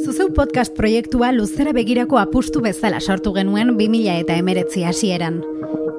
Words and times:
Zuzeu 0.00 0.30
podcast 0.32 0.72
proiektua 0.76 1.28
luzera 1.32 1.74
begirako 1.76 2.18
apustu 2.18 2.62
bezala 2.64 3.00
sortu 3.00 3.34
genuen 3.36 3.74
2000 3.76 4.14
eta 4.22 4.36
emeretzi 4.40 4.84
hasieran. 4.88 5.40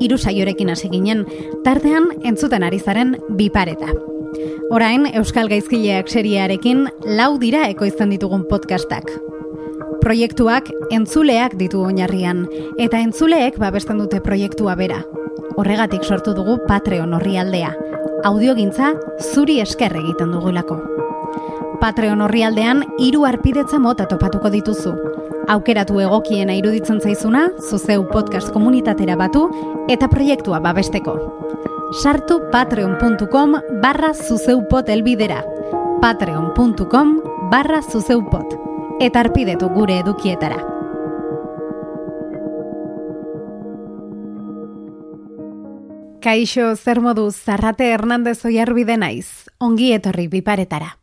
Hiru 0.01 0.17
saiorekin 0.17 0.71
hasi 0.73 0.89
ginen, 0.89 1.25
tartean 1.63 2.07
entzuten 2.25 2.63
ari 2.63 2.79
zaren 2.79 3.17
bipareta. 3.37 3.91
Orain, 4.71 5.05
Euskal 5.13 5.51
Gaizkileak 5.51 6.09
seriearekin 6.09 6.87
lau 7.05 7.35
dira 7.37 7.67
ekoizten 7.69 8.09
ditugun 8.15 8.47
podcastak. 8.49 9.11
Proiektuak 10.01 10.71
entzuleak 10.89 11.57
ditu 11.59 11.83
oinarrian, 11.85 12.47
eta 12.79 13.03
entzuleek 13.03 13.59
babesten 13.61 14.01
dute 14.01 14.23
proiektua 14.25 14.75
bera. 14.79 15.03
Horregatik 15.57 16.03
sortu 16.03 16.33
dugu 16.33 16.57
Patreon 16.67 17.13
horri 17.13 17.37
aldea. 17.37 17.75
Audiogintza 18.25 18.95
zuri 19.33 19.59
esker 19.61 19.93
egiten 20.01 20.33
dugulako. 20.33 21.00
Patreon 21.79 22.21
horri 22.21 22.43
aldean, 22.43 22.83
iru 22.99 23.23
arpidetza 23.25 23.79
mota 23.79 24.05
topatuko 24.09 24.51
dituzu. 24.53 24.91
Aukeratu 25.49 25.99
egokiena 26.03 26.53
iruditzen 26.53 26.99
zaizuna, 27.01 27.47
zuzeu 27.69 28.03
podcast 28.11 28.51
komunitatera 28.53 29.15
batu, 29.15 29.47
eta 29.89 30.09
proiektua 30.11 30.59
babesteko. 30.59 31.15
Sartu 32.01 32.39
patreon.com 32.51 33.55
barra 33.81 34.13
zuzeupot 34.13 34.89
elbidera. 34.89 35.43
patreon.com 36.01 37.21
barra 37.51 37.81
zuzeupot. 37.81 38.55
Eta 38.99 39.19
arpidetu 39.19 39.69
gure 39.69 39.99
edukietara. 39.99 40.61
Kaixo, 46.21 46.75
zer 46.75 47.01
moduz, 47.01 47.35
Zarrate 47.35 47.89
Hernandez 47.91 48.45
oiarbide 48.45 48.95
naiz, 48.95 49.49
ongi 49.57 49.91
etorri 49.91 50.27
biparetara. 50.29 51.00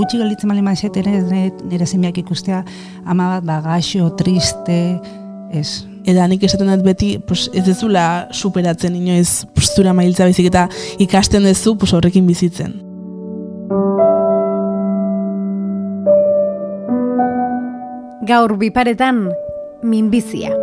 Gutxi 0.00 0.16
gelditzen 0.16 0.48
bali 0.48 0.62
maizet 0.64 0.94
ere 0.96 1.18
nire 1.68 1.86
zemeak 1.86 2.16
ikustea 2.22 2.62
ama 3.04 3.34
bat 3.34 3.44
bagaxo, 3.44 4.06
triste, 4.16 4.78
ez. 5.52 5.82
Eta 6.08 6.24
nik 6.30 6.46
esaten 6.46 6.70
dut 6.72 6.86
beti, 6.86 7.10
pues, 7.28 7.50
ez 7.52 7.66
dezula 7.66 8.04
superatzen 8.32 8.96
inoiz 8.96 9.44
postura 9.52 9.92
mailtza 9.92 10.30
bizik 10.30 10.48
eta 10.48 10.68
ikasten 11.04 11.44
dezu 11.44 11.76
pues, 11.76 11.92
horrekin 11.92 12.24
bizitzen. 12.30 12.78
Gaur 18.30 18.56
biparetan, 18.56 19.26
minbizia. 19.82 20.56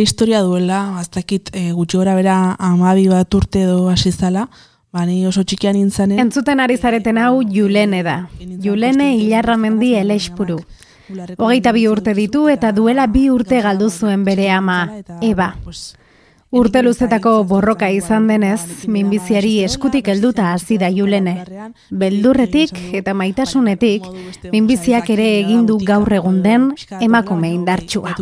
Nire 0.00 0.08
historia 0.08 0.40
duela, 0.42 0.98
aztakit 0.98 1.50
e, 1.52 1.72
gutxi 1.72 1.98
gora 1.98 2.14
bera 2.14 2.56
amabi 2.58 3.08
bat 3.08 3.34
urte 3.34 3.64
edo 3.64 3.88
hasi 3.90 4.10
zala, 4.10 4.48
ba, 4.92 5.04
ni 5.04 5.26
oso 5.26 5.44
txikian 5.44 5.76
nintzanen. 5.76 6.18
Entzuten 6.18 6.60
ari 6.60 6.76
zareten 6.78 7.18
hau 7.18 7.42
Julene 7.42 8.02
da. 8.02 8.28
Julene 8.64 9.14
Ilarra 9.16 9.56
Mendi 9.56 9.94
Elexpuru. 9.94 10.58
Hogeita 11.36 11.72
bi 11.72 11.86
urte 11.88 12.14
ditu 12.14 12.48
eta 12.48 12.72
duela 12.72 13.06
bi 13.06 13.28
urte 13.30 13.60
galdu 13.60 13.90
zuen 13.90 14.24
bere 14.24 14.48
ama, 14.50 14.86
Eba. 15.20 15.52
Urte 16.50 16.80
luzetako 16.82 17.44
borroka 17.46 17.86
izan 17.94 18.24
denez, 18.26 18.88
minbiziari 18.90 19.52
eskutik 19.62 20.08
helduta 20.10 20.48
hasi 20.50 20.80
da 20.82 20.88
Julene. 20.90 21.44
Beldurretik 21.94 22.74
eta 22.98 23.14
maitasunetik, 23.14 24.08
minbiziak 24.50 25.12
ere 25.14 25.28
egin 25.44 25.62
du 25.68 25.78
gaur 25.78 26.10
egun 26.18 26.42
den 26.42 26.72
emakume 26.98 27.52
indartsua. 27.54 28.16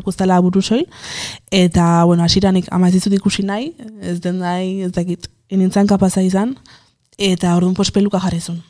Eta, 1.63 1.89
bueno, 2.05 2.23
asiranik 2.23 2.69
ama 2.71 2.89
ez 2.89 3.07
ikusi 3.07 3.43
nahi, 3.49 3.73
ez 4.03 4.21
den 4.21 4.41
nahi, 4.45 4.83
ez 4.83 4.93
dakit, 4.93 5.31
enintzan 5.49 5.87
kapaza 5.87 6.21
izan, 6.21 6.57
eta 7.17 7.57
orduan 7.57 7.75
pospeluka 7.75 8.21
jarrizun. 8.21 8.61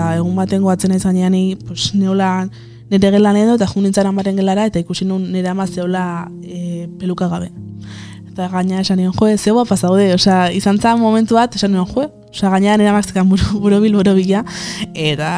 Eta 0.00 0.14
egun 0.16 0.32
baten 0.32 0.62
goatzen 0.64 0.92
ez 0.96 1.04
ni, 1.04 1.56
pues, 1.68 1.92
neola 1.92 2.48
nire 2.90 3.10
gelan 3.12 3.36
edo, 3.36 3.54
eta 3.58 3.66
junintzan 3.68 4.06
amaren 4.08 4.36
gelara, 4.36 4.64
eta 4.64 4.80
ikusi 4.80 5.04
nun 5.04 5.26
nire 5.30 5.48
ama 5.48 5.66
zeola 5.66 6.30
e, 6.42 6.88
peluka 6.98 7.28
gabe. 7.28 7.50
Eta 8.30 8.48
gaina 8.48 8.80
esan 8.80 8.96
nion, 8.96 9.12
joe, 9.12 9.36
zeu 9.36 9.60
pasaude, 9.68 10.14
osea, 10.14 10.50
izan 10.56 10.78
zan 10.80 10.98
momentu 10.98 11.36
bat, 11.36 11.54
esan 11.54 11.72
nion, 11.72 11.84
joe, 11.86 12.06
osea, 12.30 12.48
gaina 12.48 12.78
nire 12.78 12.88
amak 12.88 13.10
zekan 13.10 13.28
burobil, 13.28 13.92
borobila, 13.92 14.40
eta 14.94 15.30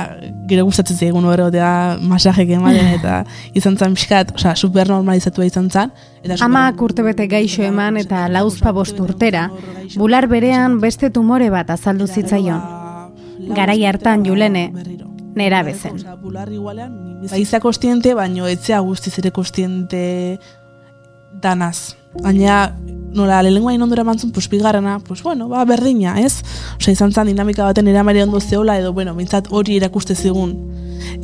gero 0.49 0.65
gustatzen 0.69 0.97
zegoen 0.97 1.27
hori 1.27 1.49
eta 1.49 1.99
masajek 1.99 2.53
ematen, 2.55 2.93
eta 3.01 3.25
izan 3.59 3.77
zan 3.77 3.97
pixkat, 3.99 4.31
osea, 4.39 4.55
super 4.55 4.89
normalizatua 4.89 5.49
izan 5.49 5.71
zan. 5.71 5.91
Eta 6.23 6.39
Amak 6.47 6.81
urte 6.87 7.03
bete 7.03 7.27
gaixo 7.27 7.67
eman 7.67 7.99
eta 7.99 8.29
lauzpa 8.31 8.71
bost 8.71 9.03
urtera, 9.03 9.49
bular 9.97 10.29
berean 10.31 10.79
beste 10.79 11.11
tumore 11.11 11.51
bat 11.51 11.75
azaldu 11.75 12.07
zitzaion. 12.07 12.82
Garai 13.49 13.85
hartan 13.85 14.25
julene, 14.25 14.73
nera 15.35 15.63
bezen. 15.63 15.99
Baiza 17.31 17.61
kostiente, 17.61 18.15
baino 18.15 18.47
etzea 18.47 18.81
guztiz 18.81 19.19
ere 19.19 19.33
kostiente 19.33 20.39
danaz. 21.43 21.97
Baina, 22.23 22.77
nola, 23.17 23.43
lehenengoa 23.43 23.75
inondura 23.75 24.05
mantzun, 24.05 24.33
pues, 24.33 24.49
bigarrena, 24.49 24.99
pues, 25.01 25.23
bueno, 25.23 25.49
ba, 25.49 25.65
berdina, 25.65 26.21
ez? 26.21 26.43
Osa, 26.77 26.93
izan 26.93 27.13
zan 27.13 27.27
dinamika 27.27 27.65
baten 27.65 27.89
eramare 27.89 28.23
ondo 28.23 28.41
zeola, 28.41 28.79
edo, 28.79 28.93
bueno, 28.93 29.15
bintzat 29.15 29.49
hori 29.51 29.77
erakuste 29.77 30.15
zigun 30.15 30.55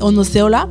ondo 0.01 0.25
zeola, 0.25 0.67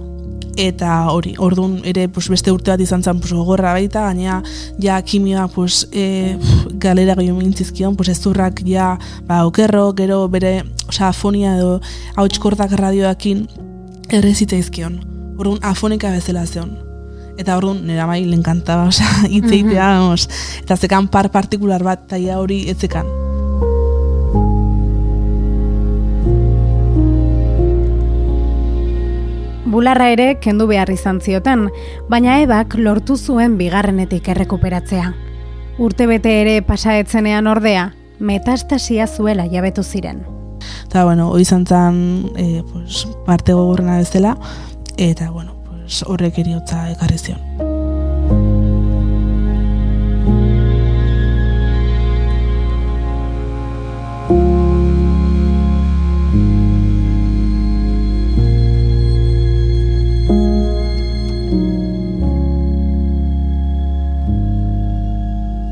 eta 0.58 1.12
hori, 1.14 1.36
ordun 1.38 1.78
ere 1.86 2.08
pues, 2.10 2.28
beste 2.34 2.52
urte 2.52 2.74
bat 2.74 2.82
izan 2.82 3.04
zen 3.04 3.22
pues, 3.22 3.32
gogorra 3.34 3.74
baita, 3.78 4.08
gaina 4.10 4.42
ja 4.82 4.98
kimioa 5.02 5.48
pues, 5.54 5.86
e, 5.92 6.38
galera 6.74 7.16
gehiago 7.16 7.40
mintzizkion, 7.40 7.96
pues, 7.96 8.10
ez 8.10 8.20
zurrak 8.20 8.64
ja 8.66 8.98
ba, 9.28 9.46
okerro, 9.46 9.92
gero 9.96 10.26
bere 10.28 10.64
osa, 10.88 11.10
afonia 11.10 11.56
edo 11.58 11.78
hautskordak 12.16 12.74
radioakin 12.80 13.46
errezita 14.10 14.58
izkion. 14.58 15.00
Orduan 15.38 15.62
afonika 15.62 16.12
bezala 16.12 16.46
zeon. 16.48 16.74
Eta 17.38 17.60
orduan 17.60 17.84
nera 17.86 18.08
mai 18.10 18.24
lenkantaba, 18.26 18.90
osa, 18.90 19.06
itzeitea, 19.30 19.94
mm 20.02 20.12
-hmm. 20.12 20.64
eta 20.64 20.78
zekan 20.78 21.08
par 21.08 21.30
partikular 21.32 21.84
bat, 21.84 22.08
taia 22.08 22.40
hori 22.40 22.66
etzekan. 22.70 23.27
Bularra 29.68 30.06
ere 30.14 30.38
kendu 30.40 30.64
behar 30.70 30.88
izan 30.94 31.18
zioten, 31.20 31.66
baina 32.08 32.38
ebak 32.40 32.78
lortu 32.80 33.18
zuen 33.18 33.58
bigarrenetik 33.60 34.30
errekuperatzea. 34.32 35.12
Urtebete 35.84 36.38
ere 36.42 36.62
pasaetzenean 36.64 37.52
ordea, 37.52 37.90
metastasia 38.20 39.08
zuela 39.12 39.44
jabetu 39.52 39.84
ziren. 39.84 40.24
Eta, 40.88 41.04
bueno, 41.04 41.30
hori 41.34 41.44
izan 41.44 41.68
zen 41.68 42.02
e, 42.40 42.64
pues, 42.72 43.06
parte 43.28 43.54
gogorrena 43.54 44.00
bezala, 44.00 44.38
eta, 44.96 45.32
bueno, 45.32 45.60
pues, 45.68 46.00
horrek 46.08 46.40
eriotza 46.46 46.86
ekarri 46.94 47.20
zion. 47.20 47.67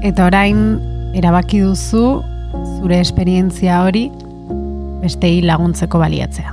Eta 0.06 0.28
orain, 0.28 0.58
erabaki 1.18 1.64
duzu, 1.64 2.20
zure 2.76 3.00
esperientzia 3.02 3.80
hori, 3.88 4.04
bestei 5.02 5.40
laguntzeko 5.42 5.98
baliatzea. 5.98 6.52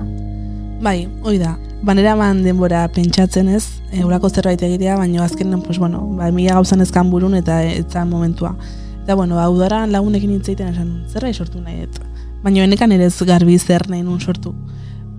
Bai, 0.80 1.02
hoi 1.20 1.34
da. 1.36 1.50
Banera 1.84 2.14
man 2.16 2.40
denbora 2.46 2.86
pentsatzen 2.94 3.50
ez, 3.52 3.66
eurako 4.00 4.30
zerbait 4.30 4.62
egitea, 4.64 4.96
baina 4.96 5.26
azkenen, 5.26 5.60
pues, 5.66 5.76
bueno, 5.82 6.00
ba, 6.16 6.30
mila 6.32 6.56
gauzan 6.56 6.80
ezkan 6.80 7.10
burun 7.12 7.36
eta 7.36 7.60
eta 7.66 8.06
momentua. 8.08 8.54
Eta, 9.02 9.18
bueno, 9.20 9.36
hau 9.42 9.52
dara 9.58 9.82
lagunekin 9.90 10.32
hitzaiten 10.38 10.72
esan, 10.72 10.94
zerbait 11.12 11.36
sortu 11.36 11.60
nahi, 11.60 11.82
eta 11.90 12.08
baina 12.42 12.64
enekan 12.64 12.96
ere 12.96 13.10
ez 13.12 13.28
garbi 13.28 13.58
zer 13.58 13.84
nahi 13.92 14.00
nun 14.02 14.20
sortu. 14.20 14.54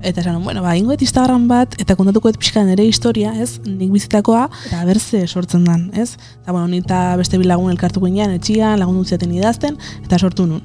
Eta 0.03 0.19
esan, 0.19 0.44
bueno, 0.44 0.61
ba, 0.61 0.75
ingoet 0.75 1.01
Instagram 1.01 1.45
bat, 1.47 1.77
eta 1.79 1.95
kontatuko 1.95 2.27
et 2.27 2.35
pixka 2.35 2.61
nire 2.67 2.83
historia, 2.83 3.31
ez? 3.39 3.61
Nik 3.63 3.94
bizitakoa, 3.94 4.50
eta 4.67 4.81
berze 4.83 5.21
sortzen 5.27 5.63
dan, 5.63 5.85
ez? 5.95 6.17
Eta, 6.41 6.51
bueno, 6.51 6.67
nik 6.67 6.83
eta 6.83 7.15
beste 7.21 7.39
bilagun 7.39 7.71
elkartu 7.71 8.03
ginean, 8.03 8.33
etxian, 8.35 8.75
lagun 8.81 9.00
dutziaten 9.00 9.31
idazten, 9.31 9.79
eta 10.03 10.19
sortu 10.19 10.45
nun. 10.50 10.59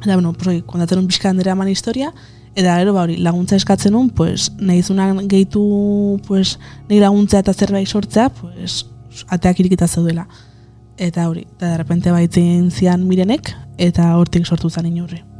Eta, 0.00 0.14
bueno, 0.14 0.32
pues, 0.32 0.62
kontatzen 0.64 1.02
nun 1.02 1.10
pixka 1.12 1.34
nire 1.36 1.52
aman 1.52 1.68
historia, 1.68 2.14
eta 2.54 2.78
gero, 2.80 2.96
ba, 2.96 3.04
hori, 3.04 3.20
laguntza 3.20 3.60
eskatzen 3.60 3.92
nun, 3.92 4.08
pues, 4.08 4.48
nahi 4.56 4.80
gehitu, 5.28 6.18
pues, 6.26 6.56
nahi 6.88 7.04
laguntza 7.04 7.44
eta 7.44 7.52
zerbait 7.52 7.86
sortzea, 7.86 8.30
pues, 8.40 8.86
ateak 9.28 9.60
irikita 9.60 9.86
zeudela. 9.86 10.26
Eta 10.96 11.28
hori, 11.28 11.44
eta 11.58 11.74
de 11.74 11.76
repente 11.76 12.10
baitzen 12.10 12.70
zian 12.70 13.06
mirenek, 13.06 13.52
eta 13.76 14.16
hortik 14.16 14.46
sortu 14.46 14.70
zen 14.70 14.86
inurri. 14.86 15.35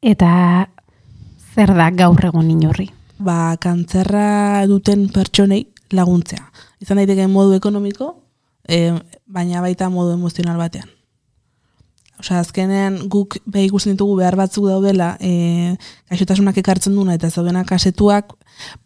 Eta 0.00 0.70
zer 1.52 1.74
da 1.76 1.90
gaur 1.92 2.24
egun 2.24 2.48
inurri? 2.48 2.86
Ba, 3.20 3.56
kantzerra 3.60 4.64
duten 4.68 5.10
pertsonei 5.12 5.66
laguntzea. 5.92 6.46
Izan 6.80 7.02
daiteke 7.02 7.26
modu 7.28 7.52
ekonomiko, 7.58 8.14
e, 8.64 8.96
baina 9.28 9.60
baita 9.60 9.90
modu 9.92 10.14
emozional 10.16 10.56
batean. 10.56 10.88
Osea, 12.20 12.40
azkenean 12.40 12.96
guk 13.12 13.36
behi 13.44 13.66
ikusten 13.68 13.92
ditugu 13.92 14.16
behar 14.22 14.38
batzuk 14.40 14.70
daudela, 14.72 15.14
e, 15.20 15.76
gaixotasunak 16.08 16.56
ekartzen 16.64 16.96
duna 16.96 17.18
eta 17.20 17.28
zaudenak 17.28 17.68
kasetuak, 17.68 18.32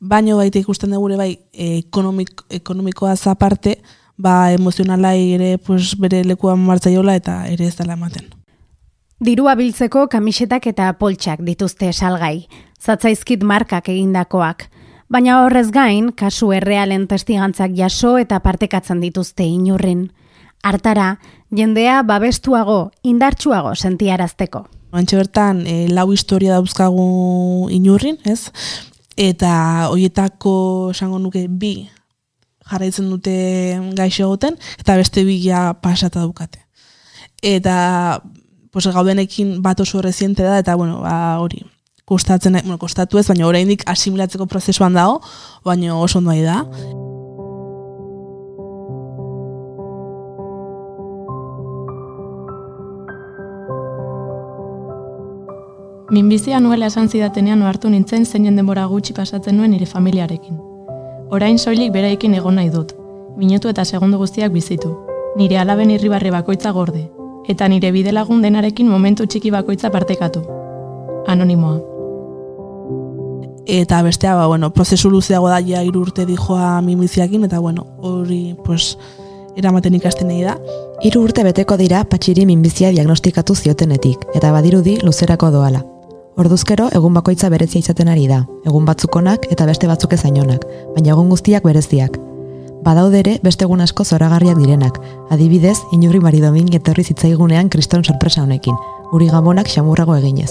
baino 0.00 0.42
baita 0.42 0.58
ikusten 0.58 0.90
dugu 0.90 1.14
bai 1.14 1.36
e, 1.52 1.78
ekonomik, 1.78 2.42
ekonomikoa 2.50 3.14
zaparte, 3.14 3.78
ba 4.18 4.50
emozionalai 4.54 5.34
ere 5.38 5.58
pues, 5.58 5.94
bere 5.94 6.24
lekuan 6.24 6.58
martzaiola 6.58 7.14
eta 7.14 7.44
ere 7.46 7.70
ez 7.70 7.76
dela 7.76 7.94
ematen. 7.94 8.33
Dirua 9.24 9.54
biltzeko 9.56 10.02
kamisetak 10.12 10.66
eta 10.68 10.90
poltsak 11.00 11.40
dituzte 11.46 11.88
salgai, 11.96 12.44
zatzaizkit 12.76 13.40
markak 13.46 13.86
egindakoak, 13.88 14.66
baina 15.08 15.38
horrez 15.40 15.70
gain, 15.72 16.10
kasu 16.12 16.50
errealen 16.52 17.06
testigantzak 17.08 17.72
jaso 17.78 18.18
eta 18.20 18.42
partekatzen 18.44 19.00
dituzte 19.00 19.46
inurrin. 19.48 20.10
Hartara, 20.60 21.06
jendea 21.56 22.02
babestuago, 22.04 22.90
indartsuago 23.00 23.72
sentiarazteko. 23.74 24.66
Antxe 24.92 25.22
bertan, 25.22 25.64
e, 25.64 25.88
lau 25.88 26.10
historia 26.12 26.58
dauzkagu 26.58 27.70
inurrin, 27.72 28.20
ez? 28.28 28.50
Eta 29.16 29.54
hoietako 29.88 30.54
esango 30.92 31.22
nuke 31.22 31.46
bi 31.48 31.88
jarraitzen 32.68 33.08
dute 33.08 33.40
gaixo 33.96 34.28
egoten, 34.28 34.60
eta 34.84 35.00
beste 35.00 35.24
bila 35.24 35.70
pasata 35.80 36.28
dukate. 36.28 36.66
Eta 37.40 38.20
pues, 38.74 38.86
gaudenekin 38.92 39.62
bat 39.62 39.80
oso 39.80 40.02
reziente 40.02 40.42
da, 40.42 40.58
eta 40.58 40.74
bueno, 40.74 41.00
ba, 41.00 41.38
hori, 41.38 41.62
kostatzen, 42.04 42.58
bueno, 42.64 42.76
kostatu 42.78 43.18
ez, 43.18 43.28
baina 43.30 43.46
oraindik 43.46 43.86
asimilatzeko 43.86 44.46
prozesuan 44.50 44.98
dago, 44.98 45.22
baina 45.64 45.96
oso 45.96 46.18
ondo 46.18 46.34
da. 46.42 46.66
Minbizia 56.10 56.60
nuela 56.60 56.86
esan 56.86 57.08
zidatenean 57.08 57.62
ohartu 57.62 57.88
nintzen 57.90 58.26
zeinen 58.26 58.56
denbora 58.56 58.84
gutxi 58.86 59.14
pasatzen 59.14 59.56
nuen 59.56 59.70
nire 59.70 59.86
familiarekin. 59.86 60.58
Orain 61.30 61.58
soilik 61.58 61.92
bereikin 61.92 62.34
egon 62.34 62.54
nahi 62.54 62.70
dut, 62.70 62.92
minutu 63.36 63.68
eta 63.70 63.84
segundu 63.84 64.18
guztiak 64.18 64.52
bizitu. 64.52 64.96
Nire 65.36 65.58
alaben 65.58 65.90
irribarri 65.90 66.30
bakoitza 66.30 66.70
gorde, 66.70 67.08
eta 67.48 67.68
nire 67.68 67.90
bide 67.92 68.12
lagun 68.12 68.42
denarekin 68.42 68.88
momentu 68.88 69.26
txiki 69.26 69.50
bakoitza 69.50 69.90
partekatu. 69.90 70.42
Anonimoa. 71.26 71.80
Eta 73.66 74.02
bestea, 74.02 74.34
ba, 74.36 74.46
bueno, 74.46 74.70
prozesu 74.72 75.10
luzeago 75.10 75.48
da 75.48 75.60
ja 75.64 75.80
urte 75.82 76.26
dijoa 76.26 76.82
mimiziakin, 76.82 77.44
eta 77.44 77.58
bueno, 77.60 77.86
hori, 77.98 78.54
pues, 78.64 78.98
eramaten 79.56 79.94
ikasten 79.94 80.28
nahi 80.28 80.42
da. 80.44 80.58
Hiru 81.02 81.22
urte 81.24 81.44
beteko 81.44 81.78
dira 81.80 82.04
patxiri 82.04 82.44
minbizia 82.46 82.90
diagnostikatu 82.90 83.54
ziotenetik, 83.54 84.26
eta 84.34 84.52
badirudi 84.52 84.98
luzerako 85.02 85.50
doala. 85.50 85.82
Orduzkero, 86.36 86.88
egun 86.92 87.14
bakoitza 87.14 87.48
berezia 87.48 87.78
izaten 87.78 88.08
ari 88.10 88.26
da, 88.26 88.42
egun 88.66 88.84
batzukonak 88.84 89.46
eta 89.54 89.66
beste 89.70 89.86
batzuk 89.86 90.12
ezainonak, 90.16 90.66
baina 90.96 91.14
egun 91.14 91.30
guztiak 91.30 91.64
bereziak, 91.64 92.18
badaude 92.84 93.20
ere 93.22 93.38
beste 93.42 93.64
egun 93.64 93.80
asko 93.80 94.04
zoragarriak 94.04 94.58
direnak. 94.60 95.00
Adibidez, 95.32 95.78
inurri 95.96 96.20
maridomin 96.20 96.68
etorri 96.76 97.04
zitzaigunean 97.04 97.70
kriston 97.72 98.04
sorpresa 98.04 98.44
honekin, 98.44 98.76
uri 99.16 99.30
gamonak 99.32 99.70
xamurrago 99.72 100.16
eginez. 100.20 100.50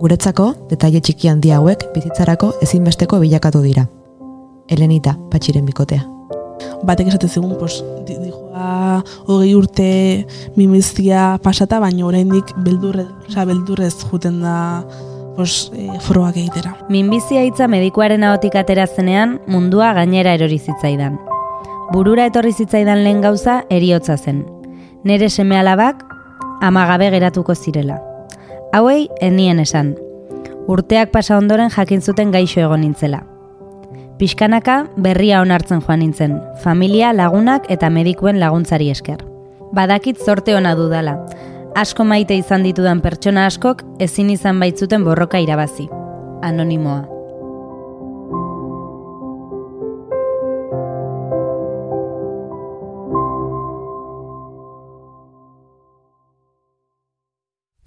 Guretzako, 0.00 0.50
detaile 0.70 1.00
txiki 1.00 1.30
handi 1.30 1.54
hauek 1.56 1.86
bizitzarako 1.94 2.52
ezinbesteko 2.66 3.20
bilakatu 3.22 3.62
dira. 3.64 3.86
Elenita, 4.68 5.14
patxiren 5.30 5.64
bikotea. 5.64 6.04
Batek 6.86 7.12
esate 7.12 7.28
zegun, 7.28 7.54
pues, 7.60 7.78
dijoa 8.08 9.02
hogei 9.28 9.54
urte 9.56 9.88
mimizia 10.56 11.36
pasata, 11.44 11.78
baina 11.80 12.06
oraindik 12.08 12.52
beldurre, 12.64 13.06
oza, 13.28 13.46
beldurrez 13.48 13.94
juten 14.10 14.42
da 14.42 14.56
pues, 15.36 15.70
e, 15.76 15.88
foroak 16.00 16.36
egitera. 16.40 16.74
Minbizia 16.88 17.44
hitza 17.44 17.68
medikuaren 17.68 18.24
ahotik 18.24 18.56
atera 18.56 18.88
zenean 18.88 19.38
mundua 19.46 19.92
gainera 19.96 20.36
erori 20.36 20.58
zitzaidan 20.58 21.20
burura 21.92 22.26
etorri 22.26 22.52
zitzaidan 22.52 23.04
lehen 23.04 23.20
gauza 23.22 23.62
eriotza 23.70 24.16
zen. 24.16 24.44
Nere 25.04 25.30
seme 25.30 25.58
alabak 25.58 26.02
amagabe 26.62 27.10
geratuko 27.10 27.54
zirela. 27.54 28.00
Hauei 28.72 29.08
enien 29.20 29.60
esan. 29.60 29.94
Urteak 30.66 31.12
pasa 31.12 31.38
ondoren 31.38 31.70
jakin 31.70 32.02
zuten 32.02 32.32
gaixo 32.32 32.60
egon 32.60 32.82
nintzela. 32.82 33.22
Piskanaka 34.18 34.86
berria 34.96 35.40
onartzen 35.40 35.82
joan 35.84 36.00
nintzen, 36.00 36.38
familia, 36.62 37.12
lagunak 37.12 37.70
eta 37.70 37.90
medikuen 37.90 38.40
laguntzari 38.40 38.90
esker. 38.90 39.22
Badakit 39.72 40.18
zorte 40.18 40.56
ona 40.56 40.74
dudala. 40.74 41.18
Asko 41.76 42.04
maite 42.04 42.34
izan 42.34 42.64
ditudan 42.64 43.02
pertsona 43.04 43.46
askok 43.46 43.84
ezin 44.00 44.30
izan 44.32 44.60
baitzuten 44.60 45.04
borroka 45.04 45.38
irabazi. 45.38 45.90
Anonimoa. 46.42 47.15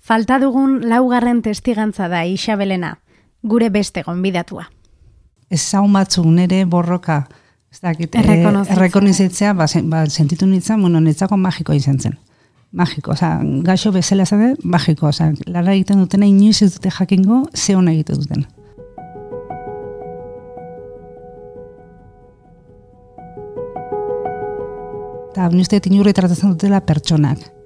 Falta 0.09 0.39
dugun 0.41 0.79
laugarren 0.89 1.43
testigantza 1.45 2.07
da 2.09 2.23
Isabelena, 2.25 2.95
gure 3.45 3.67
beste 3.69 4.01
gonbidatua. 4.01 4.63
Ez 5.53 5.59
zaun 5.61 5.93
batzuk 5.93 6.25
nire 6.25 6.63
borroka, 6.65 7.19
ez 7.69 7.77
dakit, 7.83 8.17
errekonizitzea, 8.17 9.51
ba, 9.53 9.67
ba, 9.91 9.99
sentitu 10.09 10.47
nintzen, 10.49 10.81
bueno, 10.81 10.97
nintzako 11.05 11.37
magiko 11.37 11.75
izan 11.77 11.99
zen. 12.01 12.15
Magiko, 12.71 13.11
oza, 13.13 13.35
gaixo 13.67 13.91
bezala 13.93 14.25
zen, 14.25 14.55
magiko, 14.63 15.11
oza, 15.11 15.29
lara 15.45 15.77
egiten 15.77 16.01
dutena, 16.01 16.25
inoiz 16.25 16.63
ez 16.65 16.71
dute 16.73 16.89
jakingo, 16.89 17.43
ze 17.53 17.77
hona 17.77 17.93
egiten 17.93 18.17
duten. 18.23 18.47
Eta, 25.29 25.53
nire 25.53 25.81
inurri 25.85 26.17
tratatzen 26.17 26.57
dutela 26.57 26.81
pertsonak 26.81 27.58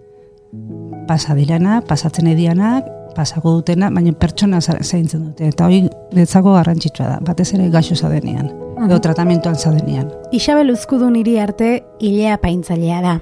pasa 1.07 1.35
dirana, 1.35 1.81
pasatzen 1.87 2.27
edianak, 2.27 2.87
pasako 3.15 3.57
dutena, 3.59 3.89
baina 3.93 4.13
pertsona 4.17 4.59
zaintzen 4.61 5.27
dute. 5.27 5.47
Eta 5.53 5.67
hori 5.67 5.83
netzako 6.15 6.55
garrantzitsua 6.57 7.07
da, 7.07 7.19
batez 7.21 7.53
ere 7.53 7.69
gaixo 7.73 7.95
zadenean, 7.95 8.49
uh 8.49 8.87
edo 8.87 8.97
tratamentuan 8.99 9.55
zadenean. 9.55 10.09
Isabel 10.35 10.71
uzkudu 10.73 11.09
niri 11.13 11.37
arte 11.39 11.83
hilea 12.03 12.37
paintzailea 12.41 13.01
da. 13.01 13.13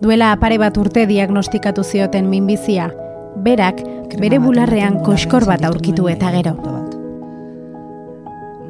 Duela 0.00 0.30
apare 0.32 0.56
bat 0.58 0.76
urte 0.78 1.04
diagnostikatu 1.06 1.84
zioten 1.84 2.30
minbizia, 2.30 2.90
berak 3.44 3.82
bere 4.20 4.38
bularrean 4.38 5.00
koskor 5.04 5.44
bat 5.48 5.64
aurkitu 5.66 6.08
eta 6.08 6.30
gero. 6.36 6.54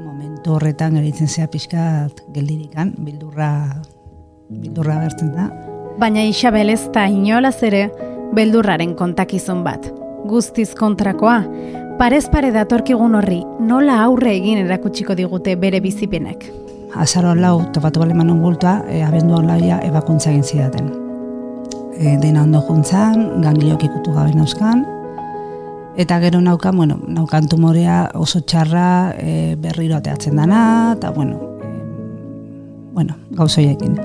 Momentu 0.04 0.56
horretan 0.56 0.96
geritzen 0.99 1.28
zea 1.28 1.46
pixkat 1.52 2.25
geldirikan, 2.34 2.94
bildurra, 2.99 3.52
bildurra 4.49 4.99
bertzen 5.04 5.34
da. 5.37 5.50
Baina 6.00 6.25
Isabel 6.26 6.73
ez 6.75 6.82
da 6.94 7.06
inolaz 7.06 7.61
ere, 7.62 7.88
beldurraren 8.34 8.94
kontakizun 8.98 9.62
bat. 9.64 9.86
Guztiz 10.28 10.72
kontrakoa, 10.74 11.42
parez 11.98 12.26
pare 12.32 12.50
datorkigun 12.54 13.14
horri, 13.18 13.42
nola 13.60 14.00
aurre 14.04 14.34
egin 14.34 14.64
erakutsiko 14.64 15.16
digute 15.18 15.56
bere 15.60 15.80
bizipenek. 15.84 16.46
Azaro 16.94 17.34
lau, 17.34 17.56
topatu 17.74 18.02
bale 18.02 18.14
manon 18.14 18.40
gultua, 18.42 18.78
e, 18.88 19.02
abendu 19.02 19.40
laia 19.42 19.80
ebakuntza 19.82 20.30
egin 20.30 20.44
zidaten. 20.44 20.90
E, 21.94 22.16
dena 22.22 22.42
ondo 22.42 22.62
juntzan, 22.66 23.42
gangliok 23.42 23.84
ikutu 23.86 24.14
gabe 24.14 24.34
nauzkan, 24.34 24.84
eta 25.98 26.18
gero 26.22 26.40
naukan, 26.42 26.76
bueno, 26.76 26.98
naukan 27.06 27.48
tumorea 27.50 28.08
oso 28.14 28.40
txarra 28.40 29.14
e, 29.18 29.54
berriro 29.60 29.98
ateatzen 29.98 30.38
dana, 30.38 30.94
eta 30.96 31.10
bueno, 31.14 31.38
e, 31.62 31.74
bueno, 32.94 33.18
gauzoiekin. 33.30 33.98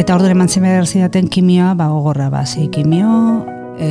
Eta 0.00 0.14
ordu 0.14 0.28
eman 0.32 0.48
zidaten 0.48 1.28
kimioa, 1.28 1.74
ba, 1.74 1.88
gogorra, 1.88 2.30
ba, 2.30 2.44
zei 2.46 2.68
kimio, 2.68 3.44
e, 3.78 3.90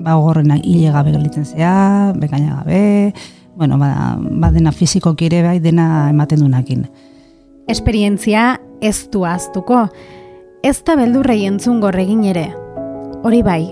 ba, 0.00 0.14
gogorrena 0.14 0.56
hile 0.58 0.90
gabe 0.92 1.12
gelitzen 1.12 1.44
zea, 1.46 2.12
bekaina 2.16 2.62
gabe, 2.62 3.14
bueno, 3.56 3.78
ba, 3.78 4.16
ba 4.18 4.50
dena 4.50 4.72
fiziko 4.72 5.14
kire 5.14 5.42
bai, 5.42 5.58
dena 5.60 6.08
ematen 6.10 6.40
dunakin. 6.40 6.86
Esperientzia 7.68 8.60
ez 8.80 9.08
du 9.12 9.24
aztuko, 9.28 9.86
ez 10.62 10.76
da 10.86 10.96
beldurrei 10.98 11.44
entzun 11.46 11.80
gorregin 11.80 12.24
ere. 12.24 12.48
Hori 13.22 13.42
bai, 13.46 13.62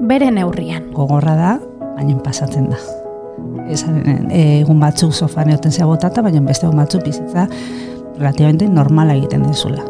bere 0.00 0.30
neurrian. 0.32 0.90
Gogorra 0.96 1.34
da, 1.36 1.54
baina 1.96 2.16
pasatzen 2.24 2.70
da. 2.72 2.80
Ezaren, 3.68 4.30
egun 4.30 4.80
batzuk 4.80 5.12
sofan 5.12 5.50
egoten 5.50 5.74
zea 5.74 5.88
botata, 5.90 6.22
baina 6.22 6.40
beste 6.44 6.68
egun 6.68 6.80
batzuk 6.80 7.04
bizitza 7.04 7.48
relativamente 8.18 8.68
normala 8.68 9.16
egiten 9.18 9.42
dezula. 9.48 9.84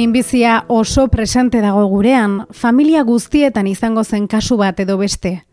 Minbizia 0.00 0.64
oso 0.66 1.08
presente 1.08 1.60
dago 1.60 1.84
gurean, 1.84 2.46
familia 2.56 3.02
guztietan 3.04 3.66
izango 3.68 4.00
zen 4.00 4.24
kasu 4.32 4.56
bat 4.56 4.80
edo 4.80 4.96
beste. 4.96 5.44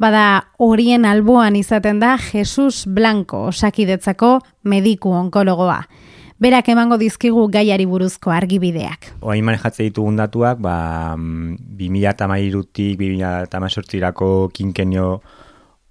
Bada 0.00 0.48
horien 0.56 1.04
alboan 1.04 1.52
izaten 1.58 2.00
da 2.00 2.14
Jesus 2.16 2.86
Blanco 2.88 3.42
osakidetzako 3.50 4.40
mediku 4.64 5.12
onkologoa. 5.12 5.84
Berak 6.40 6.72
emango 6.72 6.96
dizkigu 6.96 7.44
gaiari 7.52 7.84
buruzko 7.84 8.32
argibideak. 8.32 9.20
Oain 9.20 9.44
manejatze 9.44 9.84
ditugun 9.90 10.16
datuak, 10.16 10.64
ba, 10.64 11.12
2008-tik, 11.20 12.96
2008-rako 13.04 14.48
kinkenio 14.48 15.20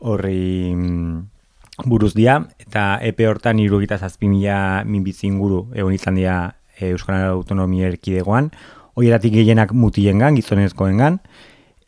horri 0.01 0.73
mm, 0.73 1.85
buruz 1.85 2.15
dia, 2.17 2.41
eta 2.57 2.97
epe 3.05 3.29
hortan 3.29 3.61
irugita 3.61 4.01
zazpimila 4.01 4.81
minbizi 4.89 5.29
inguru 5.29 5.67
egon 5.77 5.93
izan 5.93 6.17
dira 6.17 6.55
Euskal 6.81 7.21
Autonomia 7.29 7.87
erkidegoan, 7.87 8.51
horietatik 8.95 9.33
gehienak 9.33 9.73
mutiengan, 9.73 10.35
gizonezkoengan, 10.39 11.19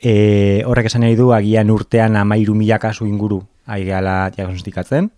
e, 0.02 0.64
horrek 0.68 0.90
esan 0.92 1.06
nahi 1.06 1.16
du 1.20 1.32
agian 1.36 1.72
urtean 1.72 2.16
amairu 2.20 2.56
mila 2.58 2.80
kasu 2.80 3.08
inguru 3.08 3.42
aigeala 3.68 4.32
diagnostikatzen, 4.36 5.12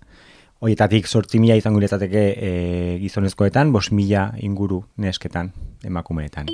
horietatik 0.64 1.08
sortzi 1.08 1.40
mila 1.44 1.58
izango 1.60 1.82
irezateke 1.82 2.24
e, 2.34 2.52
gizonezkoetan, 3.02 3.72
bos 3.74 3.92
mila 3.92 4.32
inguru 4.40 4.84
nesketan, 4.98 5.52
emakumeetan. 5.84 6.52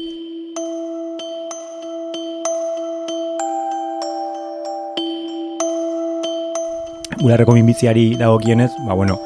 Bularreko 7.19 7.51
minbiziari 7.51 8.13
dago 8.15 8.38
gionez, 8.39 8.71
ba 8.88 8.95
bueno, 8.95 9.19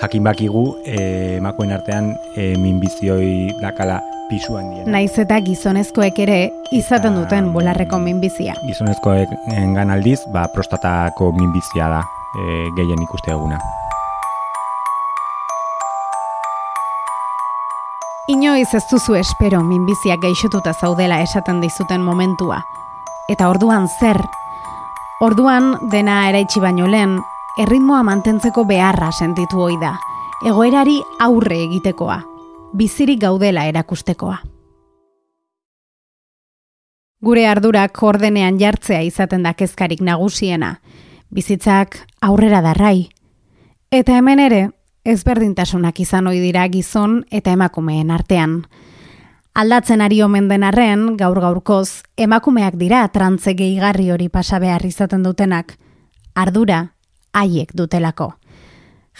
jakin 0.00 0.24
bakigu 0.24 0.64
e, 0.84 1.36
emakoen 1.36 1.72
artean 1.72 2.14
e, 2.36 2.56
minbizioi 2.56 3.52
dakala 3.60 4.00
pisu 4.30 4.56
handien. 4.56 4.88
Naiz 4.90 5.12
eta 5.20 5.40
gizonezkoek 5.44 6.18
ere 6.24 6.38
izaten 6.72 7.18
duten 7.18 7.52
bolarreko 7.52 7.98
minbizia. 8.00 8.54
Gizonezkoek 8.66 9.34
engan 9.58 9.92
aldiz, 9.92 10.22
ba, 10.32 10.46
prostatako 10.54 11.32
minbizia 11.36 11.90
da 11.92 12.00
e, 12.00 12.70
gehien 12.78 13.02
ikuste 13.04 13.34
eguna. 13.34 13.60
Inoiz 18.30 18.68
ez 18.78 18.84
duzu 18.86 19.16
espero 19.18 19.64
minbizia 19.66 20.14
gaixotuta 20.22 20.72
zaudela 20.72 21.18
esaten 21.20 21.60
dizuten 21.60 22.04
momentua. 22.06 22.60
Eta 23.28 23.48
orduan 23.50 23.88
zer? 23.98 24.20
Orduan 25.20 25.74
dena 25.90 26.22
eraitsi 26.30 26.62
baino 26.62 26.86
lehen, 26.88 27.18
erritmoa 27.60 28.00
mantentzeko 28.02 28.64
beharra 28.64 29.10
sentitu 29.12 29.60
hoi 29.60 29.76
da, 29.80 29.92
egoerari 30.46 30.96
aurre 31.20 31.58
egitekoa, 31.66 32.16
bizirik 32.72 33.20
gaudela 33.20 33.66
erakustekoa. 33.68 34.38
Gure 37.20 37.42
ardurak 37.44 37.98
ordenean 38.02 38.56
jartzea 38.60 39.02
izaten 39.04 39.42
da 39.44 39.52
kezkarik 39.52 40.00
nagusiena, 40.00 40.78
bizitzak 41.28 41.98
aurrera 42.24 42.62
darrai. 42.64 43.10
Eta 43.92 44.16
hemen 44.16 44.40
ere, 44.40 44.60
ezberdintasunak 45.04 46.00
izan 46.00 46.30
ohi 46.30 46.40
dira 46.40 46.64
gizon 46.72 47.26
eta 47.30 47.52
emakumeen 47.52 48.10
artean. 48.10 48.62
Aldatzen 49.52 50.00
ari 50.00 50.22
omen 50.22 50.48
den 50.48 50.64
arren, 50.64 51.18
gaur 51.20 51.42
gaurkoz, 51.44 52.06
emakumeak 52.16 52.78
dira 52.80 53.02
trantze 53.12 53.52
gehigarri 53.58 54.08
hori 54.14 54.30
pasa 54.30 54.62
behar 54.62 54.86
izaten 54.86 55.26
dutenak. 55.26 55.76
Ardura 56.34 56.80
haiek 57.32 57.74
dutelako. 57.74 58.32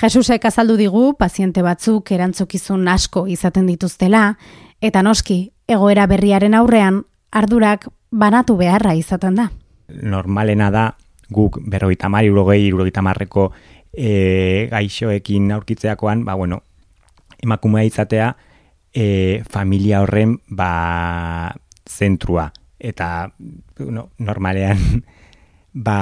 Jesusek 0.01 0.45
azaldu 0.49 0.77
digu 0.79 1.15
paziente 1.19 1.63
batzuk 1.63 2.11
erantzukizun 2.15 2.89
asko 2.89 3.27
izaten 3.29 3.67
dituztela, 3.69 4.37
eta 4.81 5.03
noski, 5.03 5.51
egoera 5.69 6.07
berriaren 6.09 6.55
aurrean, 6.57 7.03
ardurak 7.31 7.89
banatu 8.11 8.57
beharra 8.57 8.95
izaten 8.97 9.37
da. 9.37 9.51
Normalena 10.03 10.71
da, 10.71 10.87
guk 11.31 11.61
berroita 11.69 12.09
mari, 12.09 12.31
urogei, 12.31 12.73
urogita 12.73 13.03
marreko 13.03 13.51
e, 13.93 14.69
gaixoekin 14.71 15.51
aurkitzeakoan, 15.53 16.25
ba, 16.25 16.35
bueno, 16.35 16.63
emakumea 17.43 17.85
izatea, 17.85 18.35
e, 18.95 19.43
familia 19.51 20.03
horren, 20.03 20.39
ba, 20.49 21.55
zentrua. 21.87 22.51
Eta, 22.79 23.31
no, 23.85 24.09
normalean, 24.19 25.03
ba, 25.87 26.01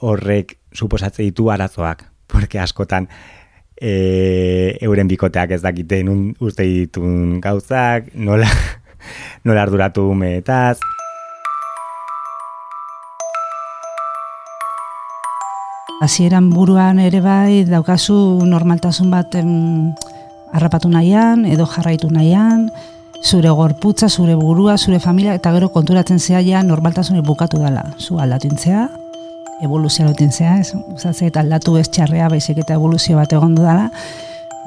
horrek 0.00 0.58
suposatze 0.74 1.22
ditu 1.22 1.50
arazoak, 1.50 2.04
porque 2.26 2.58
askotan 2.58 3.08
e, 3.76 4.76
euren 4.82 5.08
bikoteak 5.08 5.54
ez 5.56 5.62
dakite 5.62 6.02
nun 6.04 6.32
uste 6.40 6.66
ditun 6.66 7.40
gauzak, 7.40 8.10
nola, 8.14 8.48
nola 9.46 9.62
arduratu 9.62 10.08
umeetaz. 10.10 10.78
Hasieran 16.02 16.50
buruan 16.50 16.98
ere 17.00 17.22
bai 17.24 17.62
daukazu 17.64 18.42
normaltasun 18.44 19.12
bat 19.14 19.38
em, 19.38 19.94
harrapatu 20.52 20.90
nahian, 20.90 21.46
edo 21.46 21.64
jarraitu 21.70 22.10
nahian, 22.12 22.66
zure 23.24 23.48
gorputza, 23.48 24.10
zure 24.10 24.34
burua, 24.36 24.76
zure 24.76 24.98
familia, 25.00 25.38
eta 25.38 25.54
gero 25.54 25.70
konturatzen 25.72 26.18
zea 26.18 26.42
ja 26.44 26.62
normaltasun 26.62 27.22
bukatu 27.24 27.62
dela. 27.62 27.86
Zu 27.96 28.18
aldatintzea, 28.20 28.88
evoluzio 29.62 30.04
lotin 30.04 30.32
zea, 30.32 30.58
ez, 30.58 30.74
uzatzea 30.74 31.28
eta 31.28 31.40
aldatu 31.40 31.76
ez 31.78 31.88
txarrea, 31.90 32.28
baizik 32.28 32.58
eta 32.62 32.74
evoluzio 32.74 33.16
bat 33.16 33.32
egon 33.32 33.54
dudala, 33.54 33.90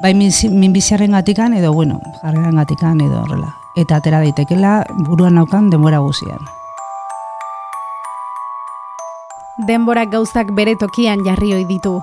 bai 0.01 0.13
minbiziaren 0.13 1.11
gatikan, 1.11 1.53
edo, 1.57 1.73
bueno, 1.73 1.99
jarreran 2.21 2.55
gatikan, 2.55 3.01
edo 3.01 3.21
horrela. 3.21 3.53
Eta 3.77 3.97
atera 3.97 4.21
daitekela 4.23 4.83
buruan 5.05 5.37
naukan 5.37 5.69
denbora 5.69 5.99
guzian. 5.99 6.39
Denborak 9.67 10.11
gauzak 10.13 10.53
bere 10.53 10.75
tokian 10.77 11.23
jarri 11.25 11.53
ohi 11.53 11.65
ditu, 11.65 11.97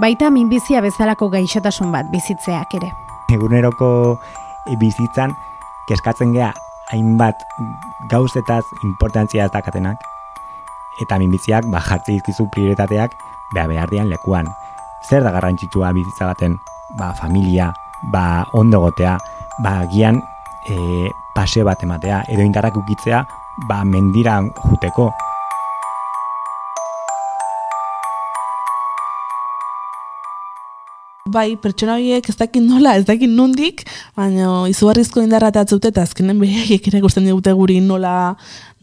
baita 0.00 0.30
minbizia 0.30 0.80
bezalako 0.80 1.28
gaixotasun 1.32 1.92
bat 1.92 2.08
bizitzeak 2.12 2.74
ere. 2.80 2.92
Eguneroko 3.32 4.18
bizitzan, 4.80 5.32
keskatzen 5.88 6.32
gea 6.32 6.52
hainbat 6.92 7.44
gauzetaz 8.10 8.64
importantzia 8.84 9.44
ez 9.44 9.52
dakatenak, 9.52 10.00
eta 11.02 11.18
minbiziak 11.18 11.66
ba, 11.72 11.80
jartzi 11.82 12.18
izkizu 12.18 12.48
prioritateak 12.54 13.14
beha 13.54 13.66
behar 13.70 13.90
dian 13.90 14.10
lekuan. 14.10 14.46
Zer 15.08 15.24
da 15.24 15.32
garrantzitsua 15.34 15.92
bizitza 15.92 16.28
baten? 16.30 16.58
Ba, 16.98 17.12
familia, 17.14 17.72
ba, 18.12 18.44
ondo 18.52 18.80
gotea, 18.80 19.18
ba, 19.64 19.84
gian 19.90 20.20
e, 20.68 21.10
paseo 21.34 21.64
bat 21.64 21.82
ematea, 21.82 22.22
edo 22.28 22.42
indarrak 22.42 22.76
ukitzea, 22.76 23.24
ba, 23.68 23.84
mendira 23.84 24.40
juteko. 24.68 25.10
Bai, 31.34 31.56
pertsona 31.60 31.98
horiek 31.98 32.28
ez 32.30 32.36
dakit 32.38 32.62
nola, 32.62 32.94
ez 33.00 33.04
dakit 33.08 33.30
nondik, 33.30 33.84
baina 34.16 34.64
izugarrizko 34.70 35.22
indarra 35.24 35.50
eta 35.52 35.64
atzute 35.66 35.90
eta 35.92 36.06
azkenen 36.06 36.40
behaiek 36.40 36.88
ere 36.92 37.02
guztien 37.04 37.26
digute 37.28 37.52
guri 37.58 37.80
nola, 37.84 38.34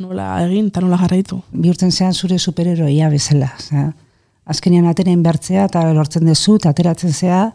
nola 0.02 0.30
egin 0.46 0.70
eta 0.72 0.84
nola 0.84 1.00
jarraitu. 1.02 1.42
Bihurtzen 1.52 1.92
zean 1.92 2.14
zure 2.14 2.40
superheroia 2.40 3.10
bezala. 3.14 3.52
Azkenean 4.52 4.90
ateren 4.90 5.22
bertzea 5.24 5.70
eta 5.70 5.86
lortzen 5.96 6.28
dezu 6.28 6.58
eta 6.60 6.74
ateratzen 6.76 7.14
zea 7.14 7.46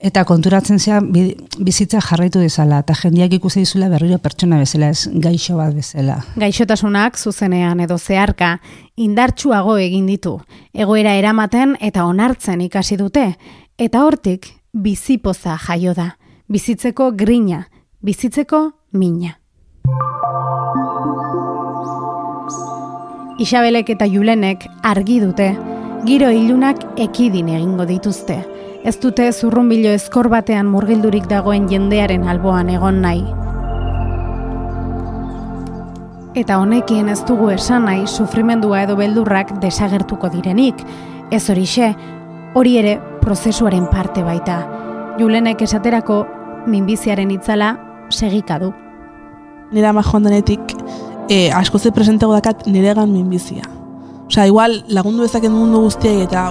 Eta 0.00 0.22
konturatzen 0.24 0.78
zea 0.80 0.96
bizitza 1.60 2.00
jarraitu 2.00 2.40
dezala, 2.40 2.78
eta 2.80 2.94
jendiak 2.96 3.34
ikusi 3.36 3.66
dizula 3.66 3.90
berriro 3.92 4.16
pertsona 4.24 4.56
bezala, 4.56 4.88
ez 4.94 5.10
gaixo 5.12 5.58
bat 5.58 5.74
bezala. 5.76 6.16
Gaixotasunak 6.40 7.18
zuzenean 7.20 7.82
edo 7.84 7.98
zeharka, 7.98 8.54
indartsuago 8.96 9.76
egin 9.76 10.06
ditu, 10.08 10.38
egoera 10.72 11.12
eramaten 11.20 11.76
eta 11.84 12.06
onartzen 12.08 12.64
ikasi 12.64 12.96
dute, 12.96 13.26
eta 13.80 14.02
hortik 14.04 14.46
bizipoza 14.76 15.54
jaio 15.56 15.94
da, 15.96 16.10
bizitzeko 16.52 17.12
grina, 17.16 17.62
bizitzeko 18.04 18.58
mina. 18.92 19.38
Isabelek 23.40 23.94
eta 23.96 24.04
Julenek 24.04 24.66
argi 24.84 25.16
dute, 25.24 25.48
giro 26.04 26.28
ilunak 26.28 26.82
ekidin 27.00 27.48
egingo 27.48 27.88
dituzte, 27.88 28.36
ez 28.84 28.98
dute 29.00 29.30
zurrunbilo 29.32 29.94
ezkor 29.96 30.28
batean 30.28 30.68
murgildurik 30.68 31.24
dagoen 31.32 31.68
jendearen 31.72 32.28
alboan 32.28 32.68
egon 32.68 33.00
nahi. 33.00 33.24
Eta 36.36 36.60
honekin 36.60 37.08
ez 37.08 37.22
dugu 37.24 37.48
esan 37.56 37.88
nahi 37.88 38.04
sufrimendua 38.06 38.84
edo 38.84 39.00
beldurrak 39.00 39.56
desagertuko 39.64 40.28
direnik, 40.28 40.84
ez 41.32 41.46
horixe, 41.48 41.94
hori 42.54 42.76
ere 42.76 42.98
prozesuaren 43.20 43.86
parte 43.90 44.22
baita. 44.26 44.60
Julenek 45.18 45.62
esaterako 45.62 46.24
minbiziaren 46.66 47.30
itzala 47.30 47.74
segika 48.10 48.58
du. 48.58 48.72
Nire 49.72 49.86
ama 49.86 50.02
joan 50.02 50.24
denetik, 50.26 50.74
e, 51.28 51.50
asko 51.52 51.78
ze 51.78 51.92
presentago 51.92 52.32
dakat 52.34 52.66
niregan 52.66 53.12
minbizia. 53.12 53.62
Osa, 54.30 54.46
igual, 54.46 54.84
lagundu 54.86 55.24
ezaken 55.26 55.50
mundu 55.50 55.80
guztiak 55.82 56.20
eta, 56.28 56.44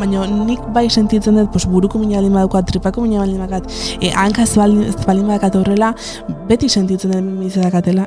baina 0.00 0.22
nik 0.26 0.60
bai 0.72 0.86
sentitzen 0.88 1.36
dut, 1.36 1.50
pues, 1.52 1.66
buruko 1.68 1.98
mina 2.00 2.16
baldin 2.16 2.32
badukat, 2.32 2.70
tripako 2.70 3.02
mina 3.04 3.18
baldin 3.20 3.42
badukat, 3.44 3.68
e, 4.00 4.10
hanka 4.10 4.42
ez 4.42 4.56
baldin 4.56 5.28
badukat 5.28 5.58
horrela, 5.60 5.92
beti 6.48 6.68
sentitzen 6.68 7.12
dut 7.12 7.42
bizedakatela. 7.42 8.06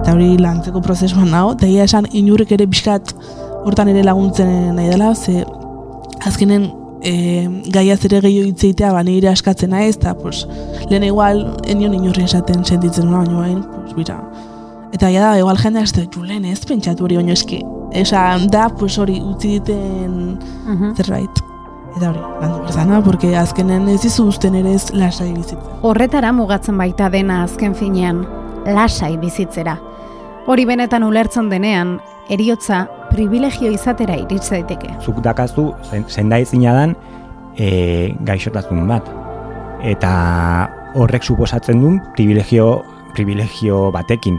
Eta 0.00 0.16
hori 0.16 0.32
lantzeko 0.38 0.82
prozesuan 0.82 1.30
nago, 1.30 1.54
eta 1.54 1.70
esan 1.84 2.10
inurrik 2.10 2.52
ere 2.58 2.66
biskat 2.66 3.14
hortan 3.68 3.92
ere 3.92 4.02
laguntzen 4.04 4.74
nahi 4.76 4.90
dela, 4.90 5.14
ze 5.14 5.44
azkenen 6.26 6.70
e, 7.02 7.62
gaia 7.72 7.96
zere 7.96 8.20
gehiago 8.24 8.48
hitzeitea 8.50 8.92
ba 8.92 9.02
nire 9.06 9.30
askatzen 9.30 9.70
naiz 9.70 9.96
eta 9.96 10.14
pues 10.18 10.46
lehen 10.90 11.04
igual 11.04 11.44
enion 11.66 11.94
inurri 11.94 12.24
esaten 12.24 12.64
sentitzen 12.64 13.10
nuen 13.10 13.26
baino 13.26 13.42
hain 13.42 13.62
pues 13.62 13.94
bira 13.94 14.22
Eta 14.88 15.10
ja 15.12 15.20
da, 15.20 15.38
igual 15.38 15.58
jende 15.60 15.82
azte, 15.84 16.06
julen 16.08 16.46
ez 16.48 16.62
pentsatu 16.64 17.04
hori 17.04 17.18
oino 17.20 17.34
eski. 17.34 17.58
Esa, 17.92 18.38
da, 18.48 18.70
pues 18.72 18.94
hori, 18.98 19.18
utzi 19.20 19.58
diten 19.58 20.38
uh 20.64 20.94
zerbait. 20.96 21.42
Eta 21.94 22.08
hori, 22.08 22.22
landu 22.40 22.62
berzana, 22.62 23.02
porque 23.04 23.34
azkenen 23.36 23.84
ez 23.92 24.00
dizu 24.00 24.30
usten 24.32 24.56
ere 24.56 24.72
ez 24.72 24.88
lasai 24.94 25.28
bizitzen. 25.34 25.60
Horretara 25.82 26.32
mugatzen 26.32 26.78
baita 26.80 27.10
dena 27.12 27.42
azken 27.42 27.74
finean, 27.76 28.24
lasai 28.64 29.18
bizitzera. 29.20 29.76
Hori 30.46 30.64
benetan 30.64 31.04
ulertzen 31.04 31.50
denean, 31.52 31.98
eriotza 32.32 32.86
privilegio 33.10 33.70
izatera 33.72 34.16
iritz 34.18 34.48
daiteke. 34.50 34.92
Zuk 35.02 35.22
dakazu, 35.24 35.70
zenda 36.08 36.38
izina 36.38 36.74
dan, 36.76 36.94
e, 37.56 38.14
gaixotazun 38.28 38.86
bat. 38.88 39.08
Eta 39.84 40.12
horrek 40.98 41.24
suposatzen 41.24 41.80
duen 41.82 42.00
privilegio, 42.16 42.82
privilegio 43.14 43.88
batekin 43.94 44.38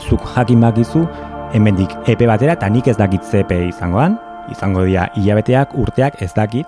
zuk 0.00 0.24
jakin 0.34 0.60
bakizu, 0.64 1.04
hemendik 1.52 1.92
epe 2.08 2.28
batera, 2.30 2.56
eta 2.56 2.68
nik 2.72 2.88
ez 2.88 2.96
dakit 2.98 3.24
zepe 3.24 3.58
izangoan, 3.68 4.16
izango 4.52 4.84
dira 4.88 5.08
hilabeteak, 5.16 5.74
urteak 5.78 6.20
ez 6.22 6.32
dakit, 6.36 6.66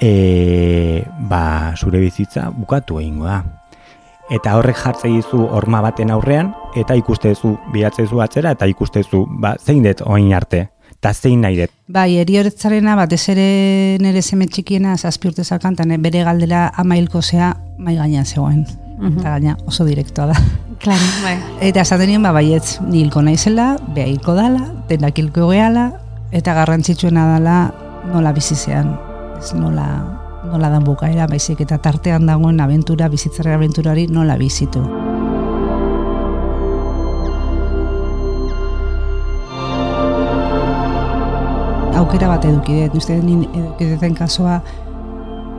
e, 0.00 1.04
ba, 1.30 1.74
zure 1.76 2.02
bizitza 2.02 2.50
bukatu 2.54 3.00
egingo 3.02 3.30
da. 3.30 3.42
Eta 4.30 4.56
horrek 4.58 4.76
jartzei 4.76 5.12
dizu 5.16 5.46
horma 5.46 5.80
baten 5.80 6.10
aurrean, 6.12 6.52
eta 6.76 6.96
ikustezu 6.98 7.54
bihatzezu 7.72 8.20
atzera, 8.20 8.52
eta 8.56 8.66
ikustezu 8.68 9.24
ba, 9.40 9.54
zein 9.58 9.86
dut 9.86 10.02
oin 10.04 10.32
arte, 10.36 10.66
eta 10.92 11.14
zein 11.14 11.40
nahi 11.40 11.62
dut. 11.62 11.72
Bai, 11.88 12.10
eri 12.20 12.36
horretzarena, 12.40 12.96
batez 12.98 13.22
ere 13.32 13.48
nire 14.04 14.22
zeme 14.22 14.46
txikiena, 14.46 14.98
zazpi 14.98 15.32
urte 15.32 15.44
zakantan, 15.44 15.96
bere 16.02 16.26
galdera 16.28 16.68
amailko 16.76 17.22
zea, 17.22 17.54
mai 17.78 17.96
gainean 17.96 18.26
zegoen. 18.26 18.66
-hmm. 18.98 19.18
eta 19.18 19.30
gaina 19.30 19.56
oso 19.66 19.84
direktoa 19.84 20.32
da. 20.32 20.34
Claro, 20.78 21.02
bai. 21.24 21.34
Eta 21.60 21.82
esaten 21.82 22.22
ba, 22.22 22.30
baietz, 22.30 22.78
nilko 22.86 23.18
naizela, 23.26 23.72
beha 23.96 24.06
hilko 24.06 24.36
dala, 24.36 24.60
denak 24.86 25.18
hilko 25.18 25.48
gehala, 25.50 25.88
eta 26.30 26.54
garrantzitsuena 26.54 27.24
dala 27.32 27.56
nola 28.12 28.30
bizizean, 28.32 28.92
ez 29.40 29.50
nola, 29.58 29.88
nola 30.48 30.72
dan 30.72 30.84
bukaera, 30.84 31.28
baizik, 31.30 31.60
eta 31.66 31.78
tartean 31.78 32.26
dagoen 32.26 32.60
abentura, 32.60 33.08
bizitzaren 33.08 33.60
abenturari 33.60 34.08
nola 34.08 34.36
bizitu. 34.36 34.82
aukera 42.08 42.28
bat 42.30 42.44
eduki 42.48 42.86
dut, 42.86 42.94
uste 43.02 43.18
den 43.20 44.14
kasua 44.16 44.62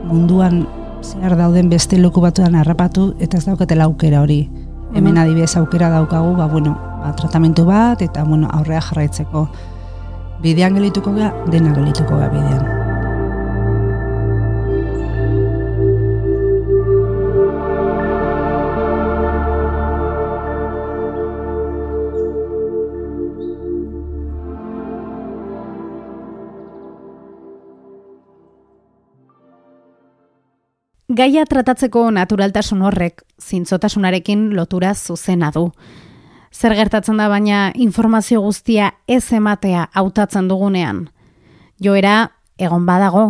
munduan 0.08 0.64
zehar 1.04 1.36
dauden 1.38 1.68
beste 1.70 2.00
loku 2.00 2.20
batuan 2.24 2.56
harrapatu 2.58 3.12
eta 3.20 3.38
ez 3.38 3.46
daukatela 3.46 3.86
aukera 3.86 4.24
hori. 4.24 4.40
Hemen 4.94 5.14
mm. 5.14 5.22
adibidez 5.22 5.56
aukera 5.60 5.92
daukagu, 5.94 6.34
ba, 6.36 6.48
bueno, 6.50 6.74
ba, 6.98 7.14
tratamentu 7.14 7.68
bat 7.68 8.02
eta 8.02 8.24
bueno, 8.24 8.50
aurrea 8.50 8.82
jarraitzeko. 8.88 9.46
Bidean 10.42 10.74
gelituko 10.74 11.14
ga, 11.14 11.32
dena 11.52 11.74
gelituko 11.76 12.18
ga 12.18 12.28
bidean. 12.34 12.79
Gaia 31.10 31.42
tratatzeko 31.42 32.04
naturaltasun 32.14 32.84
horrek 32.86 33.24
zintzotasunarekin 33.42 34.52
lotura 34.54 34.92
zuzena 34.94 35.48
du. 35.50 35.64
Zer 36.54 36.76
gertatzen 36.78 37.18
da 37.18 37.26
baina 37.28 37.72
informazio 37.74 38.38
guztia 38.44 38.92
ez 39.08 39.32
ematea 39.34 39.88
hautatzen 39.92 40.46
dugunean. 40.46 41.08
Joera 41.82 42.30
egon 42.62 42.86
badago, 42.86 43.24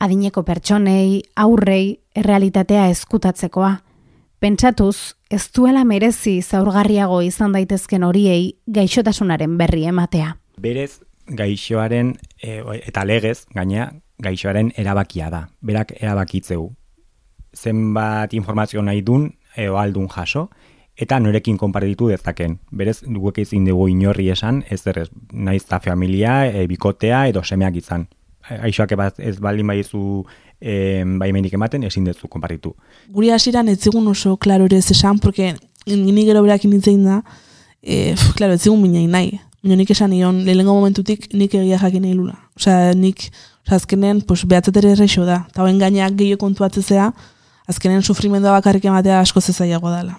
adineko 0.00 0.42
pertsonei, 0.48 1.20
aurrei, 1.36 2.00
errealitatea 2.16 2.88
eskutatzekoa. 2.94 3.74
Pentsatuz, 4.40 5.18
ez 5.28 5.50
duela 5.52 5.84
merezi 5.84 6.38
zaurgarriago 6.40 7.20
izan 7.26 7.52
daitezken 7.52 8.08
horiei 8.08 8.54
gaixotasunaren 8.66 9.60
berri 9.60 9.84
ematea. 9.84 10.38
Berez, 10.56 11.02
gaixoaren, 11.28 12.16
e, 12.40 12.62
eta 12.86 13.04
legez, 13.04 13.42
gaina, 13.52 13.90
gaixoaren 14.16 14.72
erabakia 14.80 15.28
da. 15.28 15.48
Berak 15.60 15.92
erabakitzeu 16.00 16.70
zenbat 17.54 18.34
informazio 18.34 18.82
nahi 18.82 19.02
dun, 19.02 19.32
edo 19.56 19.78
aldun 19.78 20.08
jaso, 20.08 20.48
eta 20.98 21.20
norekin 21.22 21.56
konpartitu 21.56 22.10
dezaken. 22.10 22.58
Berez, 22.74 23.00
duguek 23.06 23.38
ezin 23.44 23.66
dugu 23.68 23.88
inorri 23.92 24.28
esan, 24.34 24.64
ez 24.70 24.82
errez, 24.86 25.08
nahiz 25.32 25.64
da 25.70 25.78
familia, 25.80 26.40
e, 26.50 26.66
bikotea, 26.66 27.26
edo 27.30 27.44
semeak 27.44 27.78
izan. 27.78 28.08
Aixoak 28.48 28.94
ez 29.18 29.36
baldin 29.44 29.68
baizu 29.68 30.24
e, 30.60 31.04
baimenik 31.20 31.54
ematen, 31.54 31.84
ezin 31.84 32.06
dezu 32.08 32.28
konpartitu. 32.28 32.74
Guri 33.14 33.30
hasiran 33.30 33.68
ez 33.68 33.78
zigun 33.78 34.08
oso 34.08 34.36
klaro 34.36 34.66
ere 34.66 34.78
ez 34.78 34.90
esan, 34.90 35.18
porque 35.18 35.54
nini 35.86 36.24
gero 36.26 36.42
berak 36.42 36.64
initzein 36.64 37.04
da, 37.04 37.22
e, 37.82 38.16
klaro, 38.36 38.58
ez 38.58 38.64
zigun 38.64 38.82
minain 38.82 39.10
nahi. 39.10 39.38
Mino 39.62 39.76
nik 39.76 39.90
esan 39.90 40.10
nion, 40.14 40.44
lehenengo 40.46 40.74
momentutik 40.74 41.32
nik 41.34 41.54
egia 41.54 41.78
jakin 41.78 42.02
nahi 42.02 42.14
lula. 42.14 42.36
Osa, 42.56 42.92
nik, 42.94 43.30
azkenen, 43.68 44.22
pues, 44.22 44.44
behatzetere 44.46 44.94
errexo 44.94 45.26
da. 45.26 45.44
Eta 45.50 45.62
hoen 45.62 45.78
gainak 45.78 46.14
gehiago 46.18 46.46
kontuatzea, 46.46 47.10
azkenen 47.68 48.02
sufrimendua 48.02 48.56
bakarrik 48.56 48.88
ematea 48.88 49.20
asko 49.20 49.40
zezaiago 49.40 49.92
dela. 49.92 50.18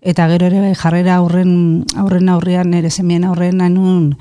Eta 0.00 0.28
gero 0.30 0.46
ere 0.46 0.60
bai 0.62 0.74
jarrera 0.78 1.18
aurren 1.18 1.84
aurren 1.96 2.28
aurrean 2.28 2.74
ere 2.74 2.90
semien 2.90 3.24
aurren 3.24 3.60
anun 3.60 4.12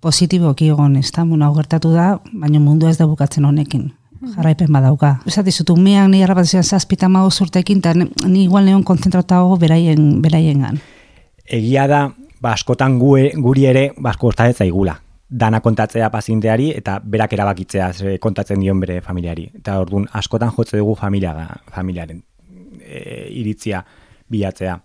positiboki 0.00 0.70
egon, 0.72 0.96
ez 0.96 1.10
da, 1.12 1.24
bueno, 1.24 1.50
gertatu 1.54 1.90
da, 1.92 2.20
baina 2.32 2.60
mundu 2.60 2.88
ez 2.88 2.96
da 2.96 3.06
bukatzen 3.06 3.44
honekin. 3.44 3.90
Jarraipen 4.36 4.72
badauka. 4.72 5.18
Ez 5.28 5.36
dizut, 5.44 5.70
umeak 5.74 6.08
ni 6.08 6.22
harrapatzen 6.24 6.64
zazpita 6.64 7.08
mago 7.08 7.30
zurtekin, 7.30 7.78
eta 7.78 7.94
ni 7.94 8.44
igual 8.44 8.64
neon 8.64 8.82
konzentratago 8.84 9.58
beraien, 9.60 10.22
beraien 10.22 10.64
gan. 10.64 10.80
Egia 11.44 11.86
da, 11.88 12.00
baskotan 12.40 12.98
ba, 12.98 13.28
guri 13.44 13.66
ere, 13.68 13.90
basko 13.98 14.32
ba, 14.36 14.48
ez 14.48 14.56
zaigula 14.56 15.00
dana 15.30 15.60
kontatzea 15.60 16.10
pazienteari 16.10 16.70
eta 16.76 16.98
berak 17.04 17.32
erabakitzea 17.32 17.90
kontatzen 18.20 18.60
dion 18.60 18.80
bere 18.80 19.00
familiari. 19.00 19.50
Eta 19.54 19.78
orduan 19.80 20.08
askotan 20.12 20.50
jotze 20.56 20.78
dugu 20.78 20.96
familia, 20.98 21.34
familiaren 21.74 22.22
e, 22.80 23.28
iritzia 23.30 23.84
bilatzea. 24.30 24.78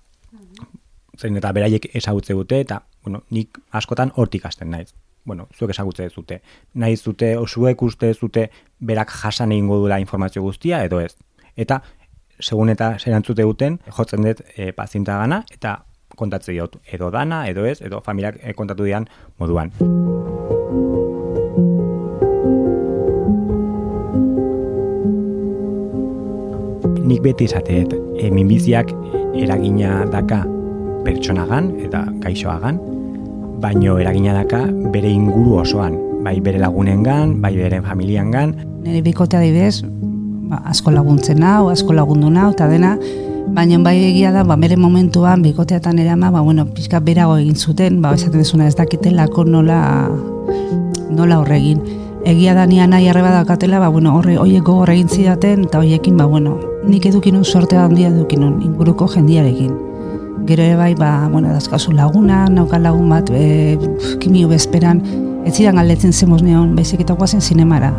Zein 1.18 1.38
eta 1.40 1.52
beraiek 1.56 1.90
esagutze 1.96 2.34
dute 2.34 2.60
eta 2.60 2.84
bueno, 3.04 3.24
nik 3.32 3.58
askotan 3.72 4.12
hortik 4.16 4.46
hasten 4.46 4.72
naiz. 4.72 4.94
bueno, 5.26 5.48
zuek 5.58 5.72
esagutze 5.72 6.10
zute. 6.10 6.42
Nahi 6.74 6.98
zute, 6.98 7.32
osuek 7.38 7.82
uste 7.82 8.14
zute, 8.14 8.50
berak 8.80 9.10
jasan 9.10 9.52
egingo 9.52 9.80
dula 9.82 9.98
informazio 10.00 10.44
guztia, 10.44 10.84
edo 10.86 11.00
ez. 11.02 11.16
Eta, 11.58 11.80
segun 12.40 12.70
eta 12.70 12.92
zerantzute 13.00 13.42
duten, 13.42 13.80
jotzen 13.98 14.22
dut 14.22 14.44
e, 14.56 14.72
pazienta 14.78 15.18
gana, 15.18 15.42
eta 15.52 15.80
kontatze 16.16 16.54
diot, 16.54 16.78
edo 16.92 17.12
dana, 17.12 17.46
edo 17.50 17.66
ez, 17.66 17.80
edo 17.82 18.02
familiak 18.06 18.40
e, 18.42 18.54
kontatu 18.54 18.88
dian 18.88 19.08
moduan. 19.40 19.72
Nik 27.06 27.22
beti 27.22 27.46
izateet, 27.46 27.94
e, 28.18 28.32
minbiziak 28.34 28.92
eragina 29.38 30.06
daka 30.10 30.42
pertsonagan 31.06 31.70
eta 31.86 32.06
gaixoagan, 32.24 32.80
baino 33.62 34.00
eragina 34.02 34.34
daka 34.34 34.66
bere 34.94 35.12
inguru 35.12 35.60
osoan, 35.62 36.00
bai 36.26 36.40
bere 36.42 36.60
lagunengan, 36.60 37.38
bai 37.42 37.54
bere 37.58 37.82
familiangan. 37.86 38.56
Nire 38.86 39.04
bikotea 39.06 39.44
dibez, 39.44 39.84
ba, 40.50 40.64
asko 40.72 40.94
laguntzen 40.94 41.46
hau, 41.46 41.70
asko 41.70 41.94
lagundu 41.94 42.34
hau, 42.34 42.52
eta 42.56 42.68
dena, 42.72 42.96
baina 43.48 43.78
bai 43.84 43.98
egia 44.04 44.32
da, 44.32 44.44
ba, 44.44 44.56
bere 44.56 44.78
momentuan, 44.78 45.42
bikoteatan 45.44 46.00
ere 46.00 46.16
ba, 46.16 46.42
bueno, 46.42 46.66
pixka 46.66 47.00
berago 47.00 47.38
egin 47.38 47.56
zuten, 47.56 48.02
ba, 48.02 48.14
esaten 48.14 48.40
dezuna 48.40 48.68
ez 48.68 48.76
dakitelako 48.76 49.46
nola, 49.46 50.10
nola 51.10 51.40
horregin. 51.40 51.82
Egia 52.26 52.56
da 52.56 52.66
nian 52.66 52.90
nahi 52.90 53.08
arreba 53.08 53.30
dakatela, 53.30 53.80
ba, 53.80 53.90
bueno, 53.90 54.16
horre, 54.18 54.38
oiek 54.40 54.64
gogor 54.64 54.90
egin 54.90 55.10
zidaten, 55.10 55.66
eta 55.66 55.80
oiekin, 55.80 56.18
ba, 56.18 56.26
bueno, 56.26 56.58
nik 56.88 57.06
edukinun 57.06 57.46
sortea 57.46 57.86
handia 57.86 58.10
edukinun, 58.10 58.62
inguruko 58.66 59.08
jendiarekin. 59.08 59.72
Gero 60.46 60.64
ere 60.64 60.76
bai, 60.76 60.94
ba, 60.96 61.30
bueno, 61.32 61.54
dazkazu 61.54 61.94
laguna, 61.94 62.48
naukan 62.50 62.84
lagun 62.84 63.10
bat, 63.10 63.30
e, 63.30 63.78
kimio 64.20 64.50
bezperan, 64.50 65.02
ez 65.46 65.56
zidan 65.56 65.78
galdetzen 65.78 66.14
zemoz 66.14 66.42
neon, 66.42 66.76
baizik 66.76 67.06
eta 67.06 67.14
guazen 67.14 67.42
zinemara. 67.42 67.94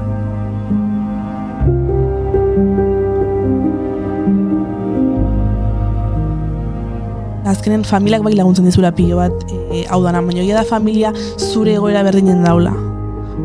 Azkenen 7.47 7.85
familiak 7.87 8.25
bai 8.27 8.35
laguntzen 8.35 8.67
dizula 8.67 8.91
pilo 8.95 9.21
bat, 9.21 9.45
e, 9.71 9.85
hau 9.91 10.01
dana, 10.03 10.23
baina 10.25 10.45
da 10.57 10.65
familia 10.67 11.13
zure 11.39 11.77
egoera 11.79 12.03
berdinen 12.03 12.43
daula. 12.43 12.73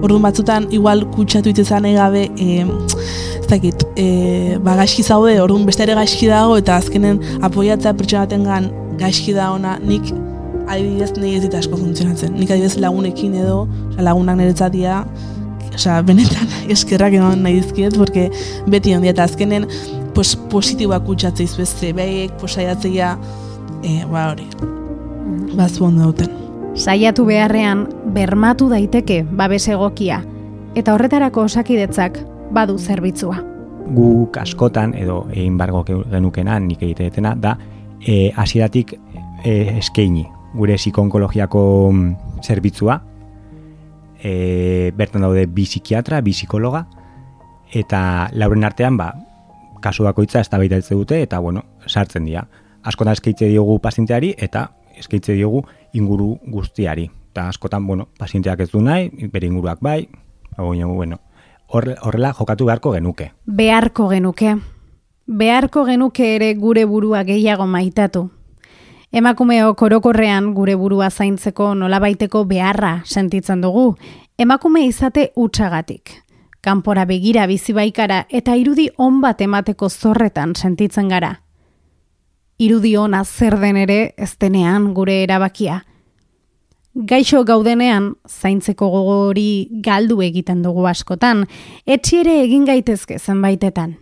Orduan 0.02 0.24
batzutan, 0.26 0.66
igual 0.74 1.04
kutsatu 1.14 1.52
itzezan 1.52 1.86
egabe, 1.86 2.24
e, 2.40 2.66
ez 3.38 3.48
dakit, 3.52 3.86
e, 4.00 4.58
ba, 4.64 4.76
gaizki 4.80 5.04
zaude, 5.04 5.36
orduan 5.44 5.68
beste 5.70 5.86
ere 5.86 5.98
gaizki 6.00 6.32
dago, 6.32 6.58
eta 6.58 6.80
azkenen 6.82 7.22
apoiatzea 7.46 7.94
pertsonaten 8.00 8.48
gan 8.48 8.72
gaizki 9.02 9.36
da 9.38 9.52
ona, 9.54 9.78
nik 9.86 10.10
adibidez 10.72 11.12
nahi 11.20 11.36
ez 11.38 11.44
dit 11.46 11.60
asko 11.60 11.78
funtzionatzen. 11.78 12.34
Nik 12.40 12.50
adibidez 12.50 12.80
lagunekin 12.82 13.38
edo, 13.44 13.68
oza, 13.92 14.08
lagunak 14.08 14.40
niretzat 14.40 14.74
dira, 14.74 15.04
oza, 15.76 16.00
benetan 16.08 16.50
eskerrak 16.74 17.20
eman 17.20 17.46
nahi 17.46 17.60
dizkiet, 17.60 18.00
porque 18.02 18.30
beti 18.72 18.96
ondia 18.98 19.14
eta 19.14 19.30
azkenen 19.30 19.70
pues, 20.16 20.34
positiboak 20.50 21.06
kutsatzea 21.06 21.52
izbeste, 21.52 21.94
behek 21.98 22.38
posaiatzea, 22.42 23.14
e, 23.84 24.06
ba 24.06 24.30
hori, 24.32 24.48
bazu 25.56 25.86
ondo 25.86 26.12
duten. 26.12 26.30
Saiatu 26.76 27.26
beharrean, 27.28 27.88
bermatu 28.16 28.70
daiteke 28.72 29.24
babes 29.24 29.68
egokia, 29.68 30.22
eta 30.76 30.94
horretarako 30.94 31.48
osakidetzak 31.50 32.22
badu 32.56 32.78
zerbitzua. 32.80 33.42
Gu 33.92 34.30
askotan 34.40 34.94
edo 34.96 35.26
egin 35.34 35.58
bargo 35.58 35.84
genukena, 35.84 36.60
nik 36.60 36.84
egiteetena, 36.84 37.36
da 37.36 37.58
e, 38.00 38.32
asieratik 38.36 38.94
e, 39.44 39.78
eskeini 39.78 40.26
gure 40.54 40.76
psikonkologiako 40.76 41.64
mm, 41.92 42.44
zerbitzua 42.44 43.02
e, 44.24 44.92
bertan 44.96 45.26
daude 45.26 45.46
bi 45.48 45.66
psikiatra, 45.66 46.22
bi 46.22 46.32
psikologa 46.32 46.86
eta 47.72 48.30
lauren 48.34 48.64
artean 48.68 48.98
ba, 49.00 49.12
kasu 49.82 50.04
bakoitza 50.04 50.42
ez 50.42 50.50
da 50.50 50.60
dute 50.90 51.22
eta 51.22 51.40
bueno, 51.40 51.64
sartzen 51.88 52.26
dira 52.26 52.46
askotan 52.84 53.14
eskaitze 53.14 53.48
diogu 53.48 53.80
pazienteari 53.80 54.36
eta 54.38 54.68
eskaitze 54.98 55.34
diogu 55.34 55.64
inguru 55.94 56.38
guztiari 56.48 57.10
eta 57.32 57.48
askotan, 57.48 57.88
bueno, 57.88 58.10
pazienteak 58.20 58.60
ez 58.60 58.72
du 58.72 58.82
nahi 58.82 59.10
bere 59.32 59.48
inguruak 59.48 59.80
bai 59.82 60.10
bueno, 60.58 61.20
horrela 61.68 62.34
jokatu 62.34 62.66
beharko 62.66 62.92
genuke 62.92 63.32
beharko 63.46 64.10
genuke 64.10 64.58
beharko 65.28 65.86
genuke 65.86 66.36
ere 66.36 66.54
gure 66.56 66.86
burua 66.86 67.24
gehiago 67.24 67.68
maitatu. 67.68 68.30
Emakumeo 69.12 69.74
korokorrean 69.76 70.54
gure 70.56 70.76
burua 70.76 71.10
zaintzeko 71.10 71.74
nolabaiteko 71.76 72.46
beharra 72.48 73.02
sentitzen 73.06 73.62
dugu, 73.62 73.96
emakume 74.38 74.86
izate 74.88 75.32
utxagatik. 75.36 76.12
Kanpora 76.62 77.06
begira 77.06 77.48
bizi 77.48 77.74
baikara 77.74 78.26
eta 78.30 78.56
irudi 78.56 78.90
on 78.98 79.20
bat 79.22 79.42
emateko 79.42 79.90
zorretan 79.90 80.56
sentitzen 80.56 81.10
gara. 81.10 81.42
Irudi 82.62 82.94
ona 82.98 83.24
zer 83.26 83.58
den 83.60 83.80
ere 83.82 84.14
ez 84.18 84.36
denean 84.38 84.92
gure 84.94 85.24
erabakia. 85.24 85.82
Gaixo 86.94 87.42
gaudenean, 87.48 88.14
zaintzeko 88.28 88.90
gogori 88.92 89.68
galdu 89.82 90.20
egiten 90.22 90.62
dugu 90.62 90.86
askotan, 90.86 91.46
etxiere 91.88 92.42
egin 92.44 92.68
gaitezke 92.68 93.18
zenbaitetan 93.18 93.96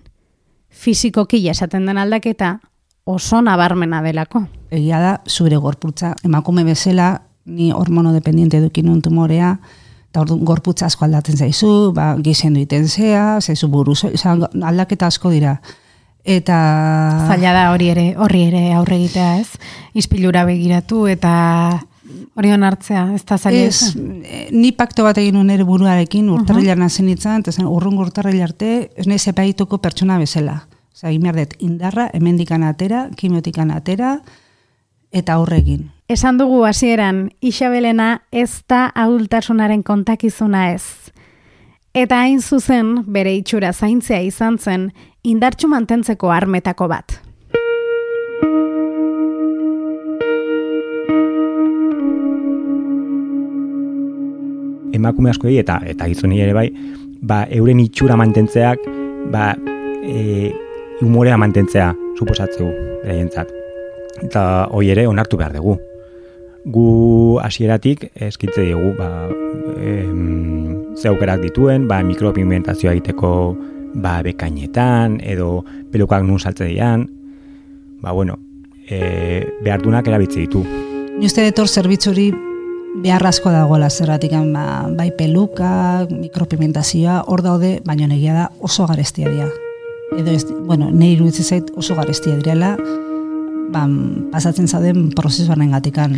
fizikoki 0.70 1.42
esaten 1.50 1.86
den 1.86 1.98
aldaketa 1.98 2.60
oso 3.06 3.42
nabarmena 3.42 4.02
delako. 4.06 4.46
Egia 4.72 5.00
da, 5.02 5.14
zure 5.28 5.58
gorputza, 5.58 6.14
emakume 6.24 6.64
bezala, 6.64 7.22
ni 7.46 7.72
hormono 7.72 8.14
dependiente 8.14 8.62
dukin 8.62 8.90
un 8.90 9.02
tumorea, 9.02 9.56
eta 10.10 10.22
orduan 10.22 10.46
gorputza 10.46 10.86
asko 10.86 11.06
aldatzen 11.06 11.38
zaizu, 11.38 11.92
ba, 11.96 12.14
gizen 12.22 12.56
duiten 12.58 12.88
zea, 12.88 13.40
zaizu 13.42 13.68
buru, 13.68 13.96
aldaketa 14.14 15.10
asko 15.10 15.34
dira. 15.34 15.60
Eta... 16.24 16.58
Zaila 17.28 17.54
da 17.56 17.70
hori 17.72 17.90
ere, 17.90 18.08
horri 18.18 18.44
ere 18.50 18.74
aurre 18.74 18.98
egitea 19.00 19.38
ez, 19.40 19.48
izpilura 19.98 20.44
begiratu 20.46 21.08
eta 21.08 21.32
hori 22.36 22.52
hartzea, 22.52 23.06
ez 23.16 23.24
da 23.26 23.38
zaila 23.38 23.68
ez? 23.68 23.96
Eh, 24.24 24.50
ni 24.52 24.72
pakto 24.72 25.04
bat 25.04 25.18
egin 25.18 25.38
unere 25.40 25.64
buruarekin, 25.64 26.30
urtarrilan 26.30 26.82
uh 26.82 26.88
-huh. 26.88 27.04
nintzen, 27.04 27.40
eta 27.40 27.52
zen 27.52 27.68
urrun 27.68 27.98
urtarrila 27.98 28.44
arte, 28.44 28.92
ez 28.96 29.08
nahi 29.08 29.20
zepaituko 29.20 29.78
pertsona 29.78 30.18
bezala. 30.18 30.68
Osa, 30.94 31.12
imerdet, 31.12 31.56
indarra, 31.60 32.10
emendikan 32.14 32.64
atera, 32.64 33.10
kimiotikan 33.16 33.72
atera, 33.72 34.20
eta 35.12 35.38
horregin. 35.40 35.92
Esan 36.08 36.38
dugu 36.38 36.64
hasieran 36.66 37.30
Isabelena 37.42 38.22
ez 38.32 38.64
da 38.68 38.92
adultasunaren 38.96 39.84
kontakizuna 39.84 40.72
ez. 40.74 40.84
Eta 41.94 42.20
hain 42.22 42.42
zuzen, 42.42 43.00
bere 43.10 43.34
itxura 43.34 43.72
zaintzea 43.74 44.22
izan 44.22 44.60
zen, 44.60 44.92
indartxu 45.24 45.68
mantentzeko 45.68 46.30
armetako 46.32 46.88
bat. 46.88 47.20
emakume 55.00 55.32
askoei 55.32 55.58
eta 55.62 55.80
eta 55.88 56.08
gizoni 56.12 56.42
ere 56.44 56.54
bai, 56.56 56.68
ba, 57.22 57.44
euren 57.56 57.80
itxura 57.84 58.18
mantentzeak, 58.20 58.84
ba, 59.32 59.54
e, 60.04 60.52
humorea 61.02 61.38
mantentzea 61.40 61.94
suposatzeu 62.18 62.68
beraientzat. 63.04 63.54
Eta 64.28 64.44
hoi 64.76 64.90
ere 64.92 65.08
onartu 65.08 65.40
behar 65.40 65.56
dugu. 65.56 65.78
Gu 66.68 66.88
hasieratik 67.44 68.10
eskitze 68.28 68.68
dugu, 68.74 68.92
ba, 69.00 69.10
em, 69.80 70.49
zeukerak 71.00 71.42
dituen, 71.42 71.88
ba, 71.88 72.02
mikropigmentazioa 72.04 72.94
egiteko 72.98 73.32
ba, 73.96 74.20
bekainetan, 74.26 75.20
edo 75.24 75.64
pelukak 75.92 76.26
nun 76.28 76.40
saltze 76.40 76.68
dian, 76.68 77.08
ba, 78.04 78.12
bueno, 78.12 78.38
e, 78.88 79.48
behar 79.64 79.82
dunak 79.82 80.08
erabitze 80.08 80.44
ditu. 80.44 80.64
Ni 81.20 81.28
uste 81.28 81.44
detor 81.44 81.68
zerbitzuri 81.68 82.30
beharrazko 83.04 83.52
dagoela 83.54 83.90
zerratik 83.90 84.34
ba, 84.54 84.88
bai 84.98 85.12
peluka, 85.16 86.08
mikropimentazioa, 86.10 87.24
hor 87.28 87.44
daude, 87.46 87.80
baina 87.86 88.08
negia 88.08 88.34
da 88.34 88.50
oso 88.60 88.88
garestia 88.88 89.30
dira. 89.30 89.50
Edo 90.18 90.32
ez, 90.32 90.46
bueno, 90.66 90.90
nahi 90.92 91.14
iruditzen 91.14 91.46
zait 91.46 91.70
oso 91.78 91.96
garestia 91.96 92.36
direla, 92.36 92.76
ba, 93.72 93.86
pasatzen 94.32 94.68
zauden 94.68 95.12
prozesuaren 95.16 95.72
gatikan. 95.72 96.18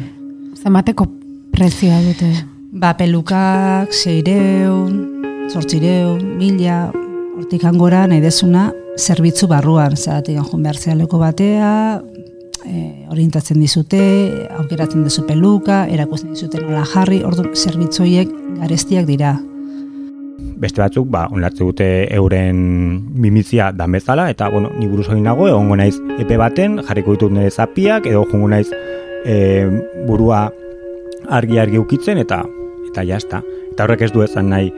Zemateko 0.62 1.08
prezioa 1.52 2.02
dute? 2.08 2.51
Ba, 2.72 2.94
pelukak, 2.96 3.92
zeireun, 3.92 4.94
sortzireun, 5.52 6.22
mila, 6.40 6.86
hortik 7.36 7.66
angora 7.68 8.06
nahi 8.08 8.22
dezuna, 8.24 8.70
zerbitzu 8.96 9.50
barruan, 9.52 9.98
zeratik 9.98 10.38
anjun 10.40 10.64
behar 10.64 10.80
zealeko 10.80 11.20
batea, 11.20 11.72
e, 12.64 12.84
orientatzen 13.12 13.60
dizute, 13.60 14.00
aukeratzen 14.56 15.04
dizu 15.04 15.26
peluka, 15.28 15.82
erakusten 15.92 16.32
dizute 16.32 16.62
nola 16.62 16.86
jarri, 16.94 17.18
ordu 17.28 17.50
zerbitzoiek 17.52 18.32
garestiak 18.62 19.04
dira. 19.10 19.34
Beste 20.64 20.80
batzuk, 20.80 21.12
ba, 21.12 21.26
onlartze 21.28 21.66
dute 21.66 21.90
euren 22.16 22.64
mimizia 23.12 23.74
dan 23.76 24.00
bezala, 24.00 24.30
eta, 24.32 24.48
bueno, 24.48 24.72
ni 24.80 24.88
buruz 24.88 25.10
egin 25.10 25.28
nago, 25.28 25.50
egongo 25.52 25.76
naiz 25.76 25.98
epe 26.24 26.40
baten, 26.40 26.80
jarriko 26.88 27.20
ditut 27.20 27.36
nire 27.36 27.52
zapiak, 27.52 28.08
edo 28.08 28.24
jongo 28.32 28.48
naiz 28.56 28.70
e, 29.28 29.68
burua 30.08 30.46
argi-argi 31.28 31.84
ukitzen, 31.84 32.24
eta 32.24 32.46
eta 32.92 33.06
jazta. 33.08 33.42
Eta 33.72 33.88
horrek 33.88 34.08
ez 34.08 34.12
du 34.12 34.24
ezan 34.26 34.52
nahi 34.52 34.72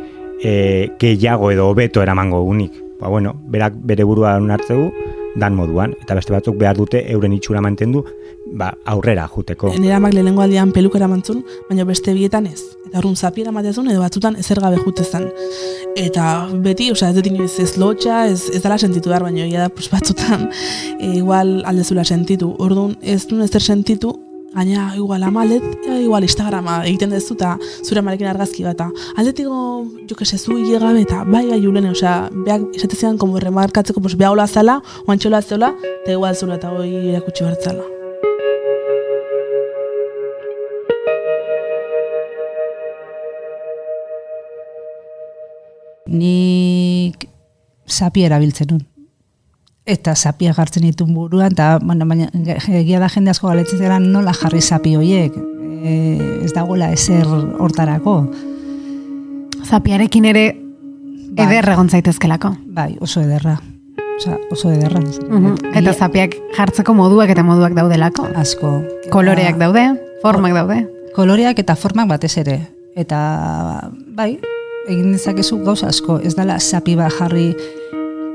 e, 0.44 0.90
gehiago 1.00 1.52
edo 1.52 1.68
hobeto 1.72 2.02
eramango 2.02 2.44
unik. 2.46 2.80
Ba, 3.00 3.10
bueno, 3.10 3.34
berak 3.52 3.76
bere 3.84 4.06
burua 4.08 4.38
hartzegu, 4.38 4.92
dan 5.36 5.56
moduan, 5.58 5.96
eta 6.02 6.16
beste 6.16 6.34
batzuk 6.34 6.58
behar 6.60 6.78
dute 6.78 7.02
euren 7.12 7.34
itxura 7.34 7.62
mantendu, 7.62 8.04
ba, 8.54 8.70
aurrera 8.86 9.26
juteko. 9.28 9.72
Nera 9.82 9.98
amak 9.98 10.14
lehenengo 10.14 10.44
aldean 10.44 10.72
pelukera 10.76 11.08
mantzun, 11.10 11.42
baina 11.70 11.88
beste 11.90 12.14
bietan 12.14 12.48
ez. 12.48 12.62
Eta 12.86 13.00
horren 13.02 13.16
zapiera 13.18 13.52
matezun, 13.52 13.90
edo 13.90 14.04
batzutan 14.04 14.38
ezer 14.40 14.62
gabe 14.62 14.78
jutezan. 14.84 15.26
Eta 15.98 16.28
beti, 16.64 16.92
osea, 16.94 17.10
ez 17.10 17.18
dut 17.18 17.32
inoiz 17.32 17.56
ez 17.64 17.72
lotxa, 17.82 18.28
ez, 18.30 18.46
ez 18.54 18.62
dala 18.64 18.78
sentitu 18.78 19.10
behar, 19.10 19.26
baina 19.26 19.48
egia 19.48 19.66
da, 19.66 19.74
pues, 19.74 19.90
batzutan, 19.92 20.50
e, 21.00 21.16
igual 21.22 21.64
aldezula 21.66 22.06
sentitu. 22.06 22.54
Orduan, 22.62 22.96
ez 23.02 23.24
duen 23.28 23.44
ezer 23.48 23.66
sentitu, 23.74 24.14
Gaina, 24.54 24.94
igual 24.96 25.24
amalet, 25.24 25.64
igual 26.00 26.24
Instagrama 26.24 26.84
egiten 26.86 27.10
dezu 27.10 27.34
eta 27.34 27.56
zure 27.82 28.04
marekin 28.06 28.30
argazki 28.30 28.64
bat. 28.64 28.84
Aldetiko, 29.18 29.56
jo 30.10 30.16
que 30.16 30.26
se 30.26 30.38
zu 30.38 30.54
gabe 30.54 31.02
eta 31.02 31.24
bai 31.24 31.48
gai 31.48 31.60
julen, 31.62 31.90
osea, 31.90 32.30
beak 32.46 32.62
esate 32.76 32.96
zian, 32.96 33.18
como 33.18 33.40
remarkatzeko, 33.40 34.00
pues, 34.00 34.16
beha 34.16 34.32
hola 34.32 34.48
zala, 34.48 34.82
oantxola 35.08 35.42
zela, 35.42 35.74
eta 36.04 36.12
igual 36.12 36.36
zula 36.36 36.56
eta 36.56 36.70
hoi 36.70 37.10
erakutsi 37.10 37.44
bartzala. 37.44 37.84
Nik 46.06 47.30
zapi 47.90 48.22
erabiltzen 48.24 48.68
nun 48.70 48.93
eta 49.86 50.16
zapia 50.16 50.54
gartzen 50.56 50.86
ditun 50.86 51.14
buruan, 51.14 51.52
eta 51.52 51.80
bueno, 51.84 52.06
baina, 52.08 52.30
egia 52.68 53.00
da 53.00 53.10
jende 53.12 53.34
asko 53.34 53.50
galetzen 53.50 53.80
zera 53.80 54.00
nola 54.00 54.34
jarri 54.34 54.62
zapi 54.62 54.96
horiek, 54.96 55.36
e, 55.84 55.94
ez 56.46 56.54
dagoela 56.56 56.92
ezer 56.94 57.28
hortarako. 57.60 58.16
Zapiarekin 59.64 60.26
ere 60.26 60.46
bai. 61.36 61.48
ederra 61.48 61.76
gontzaitezkelako. 61.76 62.56
Bai, 62.66 62.96
oso 63.02 63.22
ederra. 63.22 63.58
Osa, 64.18 64.38
oso 64.52 64.72
ederra. 64.72 65.02
Uh 65.02 65.56
Eta 65.74 65.94
zapiak 65.94 66.36
jartzeko 66.56 66.94
moduak 66.94 67.32
eta 67.34 67.44
moduak 67.44 67.74
daudelako. 67.74 68.28
Asko. 68.38 68.76
Koloreak 69.12 69.58
daude, 69.58 69.88
formak 70.22 70.54
daude. 70.54 70.84
Koloreak 71.16 71.60
eta 71.60 71.76
formak 71.76 72.08
batez 72.12 72.38
ere. 72.38 72.60
Eta, 72.96 73.90
bai, 74.14 74.38
egin 74.88 75.16
dezakezu 75.16 75.64
gauza 75.66 75.90
asko. 75.90 76.20
Ez 76.22 76.36
dela 76.38 76.60
zapi 76.60 76.96
bat 77.00 77.12
jarri 77.18 77.54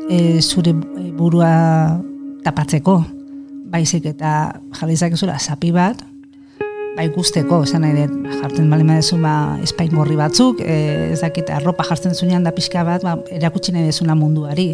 e, 0.08 0.40
zure 0.42 0.72
burua 1.16 2.00
tapatzeko, 2.44 2.98
baizik 3.68 4.08
eta 4.08 4.60
jarrizak 4.80 5.14
ezura 5.16 5.38
zapi 5.38 5.70
bat, 5.74 6.00
bai 6.96 7.06
guzteko, 7.14 7.62
esan 7.66 7.84
nahi 7.84 8.06
dut, 8.06 8.14
jartzen 8.40 8.70
bali 8.72 8.86
madezu 8.86 9.20
ba, 9.22 9.58
espain 9.62 9.92
gorri 9.94 10.16
batzuk, 10.18 10.62
e, 10.64 11.12
ez 11.12 11.20
dakit, 11.22 11.50
arropa 11.54 11.86
jartzen 11.86 12.16
zunean 12.16 12.46
da 12.46 12.54
pixka 12.56 12.84
bat, 12.86 13.04
ba, 13.04 13.18
erakutsi 13.30 13.74
nahi 13.74 13.90
dezuna 13.90 14.16
munduari. 14.18 14.72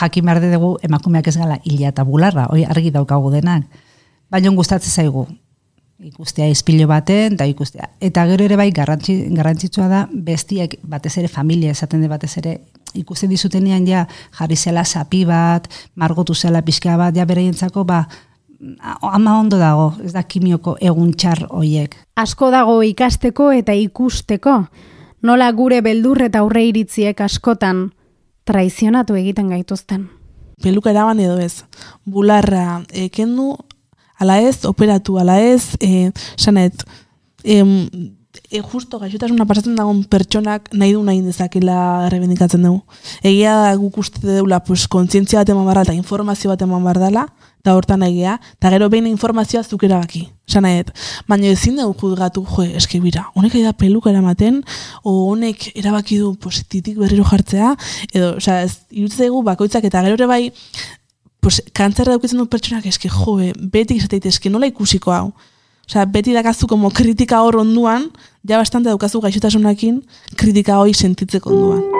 Jakin 0.00 0.24
behar 0.24 0.40
dugu 0.40 0.78
emakumeak 0.80 1.26
ez 1.28 1.36
gala 1.36 1.58
hila 1.68 1.90
eta 1.92 2.06
bularra, 2.08 2.46
hoi 2.48 2.64
argi 2.64 2.88
daukagu 2.90 3.28
denak. 3.34 3.66
Baina 4.32 4.52
gustatzen 4.56 4.92
zaigu, 5.02 5.26
ikustea 6.00 6.48
izpilo 6.48 6.86
baten, 6.88 7.34
eta 7.36 7.46
ikustea. 7.48 7.90
Eta 8.00 8.24
gero 8.30 8.44
ere 8.46 8.56
bai 8.56 8.70
garrantzi, 8.74 9.16
garrantzitsua 9.36 9.88
da, 9.90 10.00
bestiek 10.10 10.78
batez 10.82 11.16
ere 11.20 11.28
familia 11.28 11.74
esaten 11.76 12.00
de 12.00 12.08
batez 12.08 12.32
ere, 12.40 12.56
ikusten 12.96 13.30
dizutenean 13.30 13.86
ja 13.86 14.06
jarri 14.38 14.56
zela 14.56 14.84
zapi 14.84 15.24
bat, 15.28 15.68
margotu 15.94 16.34
zela 16.34 16.62
pixka 16.62 16.96
bat, 16.96 17.16
ja 17.16 17.26
bereientzako 17.28 17.84
ba, 17.84 18.04
ama 19.02 19.38
ondo 19.38 19.58
dago, 19.60 19.92
ez 20.04 20.12
da 20.16 20.22
kimioko 20.22 20.76
egun 20.80 21.12
txar 21.12 21.46
hoiek. 21.50 21.96
Asko 22.16 22.50
dago 22.50 22.80
ikasteko 22.82 23.50
eta 23.56 23.76
ikusteko, 23.76 24.64
nola 25.22 25.50
gure 25.52 25.80
beldur 25.84 26.22
eta 26.28 26.40
aurre 26.40 26.64
iritziek 26.68 27.20
askotan 27.20 27.90
traizionatu 28.48 29.16
egiten 29.20 29.52
gaituzten. 29.52 30.08
Peluka 30.60 30.90
eraban 30.92 31.20
edo 31.20 31.38
ez, 31.40 31.62
bularra 32.04 32.82
ekendu 32.92 33.54
ala 34.20 34.40
ez, 34.44 34.60
operatu 34.68 35.18
ala 35.18 35.40
ez, 35.40 35.74
e, 35.80 36.10
sanet, 36.36 36.84
e, 37.42 37.60
e, 38.50 38.60
justo 38.60 38.98
gaixotasuna 39.00 39.46
pasatzen 39.48 39.76
dagoen 39.78 40.02
pertsonak 40.10 40.70
nahi 40.72 40.94
du 40.94 41.02
nahi 41.06 41.22
dezakela 41.24 42.08
rebendikatzen 42.12 42.62
dugu. 42.66 42.82
Egia 43.22 43.56
da 43.62 43.70
guk 43.80 44.00
uste 44.02 44.22
deula 44.26 44.60
pues, 44.66 44.86
kontzientzia 44.90 45.40
bat 45.40 45.54
eman 45.54 45.68
barra 45.68 45.86
eta 45.86 45.96
informazio 45.96 46.52
bat 46.52 46.62
eman 46.66 46.84
bardala, 46.84 47.26
eta 47.60 47.74
hortan 47.76 48.02
egia, 48.06 48.38
eta 48.56 48.70
gero 48.72 48.88
behin 48.92 49.08
informazioa 49.10 49.62
zuk 49.64 49.84
erabaki. 49.88 50.26
Sanaet, 50.50 50.90
baina 51.28 51.50
ezin 51.52 51.76
dugu 51.78 51.94
juzgatu, 52.00 52.42
jo, 52.48 52.64
eske 52.80 53.00
bira, 53.02 53.26
honek 53.38 53.58
da 53.60 53.74
peluka 53.76 54.10
eramaten, 54.10 54.62
o 55.04 55.12
honek 55.30 55.68
erabaki 55.76 56.18
du 56.22 56.32
posititik 56.40 56.98
berriro 56.98 57.26
jartzea, 57.28 57.74
edo, 58.14 58.32
oza, 58.40 58.62
ez, 58.64 58.80
irutzegu 58.90 59.44
bakoitzak 59.46 59.86
eta 59.86 60.02
gero 60.06 60.18
ere 60.18 60.30
bai, 60.30 60.42
pues, 61.40 61.60
kantzerra 61.72 62.16
daukitzen 62.16 62.40
dut 62.40 62.50
pertsonak 62.52 62.86
eske 62.86 63.08
joe, 63.08 63.52
beti 63.72 63.96
izateite 64.00 64.28
eske 64.28 64.50
nola 64.50 64.68
ikusiko 64.70 65.14
hau. 65.14 65.30
Osea, 65.88 66.04
beti 66.06 66.34
dakazu 66.36 66.68
como 66.70 66.90
kritika 66.90 67.40
hor 67.42 67.60
onduan, 67.64 68.10
ja 68.46 68.60
bastante 68.60 68.88
daukazu 68.92 69.20
gaixotasunakin 69.24 70.02
kritika 70.36 70.78
hori 70.78 70.94
sentitzeko 70.94 71.50
onduan. 71.50 71.99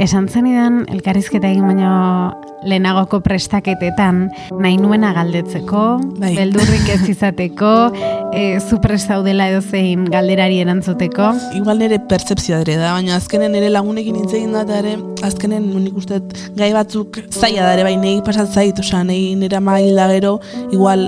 Esan 0.00 0.30
zenidan, 0.32 0.86
elkarrizketa 0.88 1.50
egin 1.50 1.66
baino 1.68 1.90
lehenagoko 2.64 3.18
prestaketetan 3.24 4.22
nahi 4.60 4.78
nuena 4.80 5.10
galdetzeko, 5.12 5.82
bai. 6.20 6.30
beldurrik 6.38 6.88
ez 6.94 7.02
izateko, 7.12 7.72
e, 8.32 8.44
zu 8.60 8.78
prestaudela 8.80 9.50
edo 9.52 9.60
zein 9.60 10.06
galderari 10.12 10.62
erantzuteko. 10.64 11.28
Igual 11.58 11.84
nire 11.84 12.00
pertsepzioa 12.08 12.62
ere 12.64 12.78
da, 12.80 12.94
baina 12.96 13.18
azkenen 13.20 13.52
nire 13.52 13.68
lagunekin 13.72 14.16
nintzen 14.16 14.56
da, 14.56 14.64
ere, 14.78 14.96
azkenen 15.26 15.68
nik 15.84 16.00
uste 16.00 16.22
gai 16.56 16.72
batzuk 16.76 17.20
zaila 17.28 17.68
da 17.68 17.76
ere, 17.76 17.84
bai 17.90 17.98
nahi 18.00 18.24
pasat 18.24 18.56
zait, 18.56 18.80
osea, 18.80 19.04
nahi 19.04 19.34
nire 19.36 19.60
maila 19.60 20.08
gero, 20.14 20.38
igual 20.72 21.04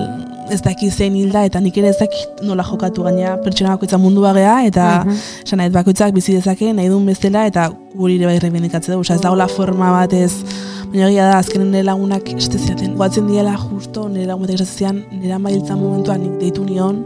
ez 0.50 0.60
daki 0.62 0.90
zein 0.90 1.14
hilda 1.16 1.44
eta 1.44 1.60
nik 1.60 1.76
ere 1.78 1.88
ez 1.88 1.98
daki 1.98 2.46
nola 2.46 2.64
jokatu 2.66 3.02
gaina 3.02 3.36
pertsona 3.44 3.76
bakoitza 3.76 3.98
mundu 3.98 4.20
bagea 4.20 4.64
eta 4.66 5.04
uh 5.06 5.12
-huh. 5.12 5.70
bakoitzak 5.70 6.12
bizi 6.12 6.32
dezake 6.32 6.72
nahi 6.72 6.88
duen 6.88 7.06
bezala 7.06 7.46
eta 7.46 7.70
guri 7.94 8.16
ere 8.16 8.26
bai 8.26 8.38
rebendikatze 8.38 8.92
du, 8.92 9.00
ez 9.00 9.20
dagoela 9.20 9.48
forma 9.48 9.90
batez 9.90 10.32
Baina 10.92 11.06
egia 11.08 11.24
da, 11.24 11.38
azkenen 11.40 11.70
nire 11.72 11.86
lagunak 11.88 12.26
esteziaten. 12.34 12.96
Guatzen 12.98 13.24
diela 13.26 13.54
justo 13.56 14.10
nire 14.12 14.26
lagunak 14.28 14.50
estezian, 14.60 14.98
nire 15.08 15.32
amailtza 15.32 15.72
momentuan 15.74 16.20
nik 16.20 16.34
deitu 16.36 16.66
nion, 16.66 16.98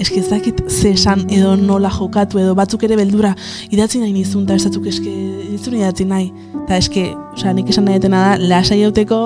eske 0.00 0.22
ezakit 0.22 0.62
ze 0.70 0.94
esan 0.96 1.26
edo 1.28 1.52
nola 1.56 1.90
jokatu 1.92 2.40
edo 2.40 2.54
batzuk 2.56 2.86
ere 2.88 2.96
beldura 2.96 3.34
idatzi 3.68 4.00
nahi 4.00 4.14
nizun, 4.14 4.46
eta 4.48 4.56
ez 4.56 4.88
eske 4.94 5.12
izun 5.52 5.76
idatzi 5.76 6.06
nahi. 6.08 6.30
Eta 6.62 6.78
eske, 6.80 7.04
osea, 7.34 7.52
nik 7.52 7.68
esan 7.68 7.84
nahi 7.84 8.00
da, 8.00 8.36
lehasa 8.40 8.78
jauteko, 8.80 9.20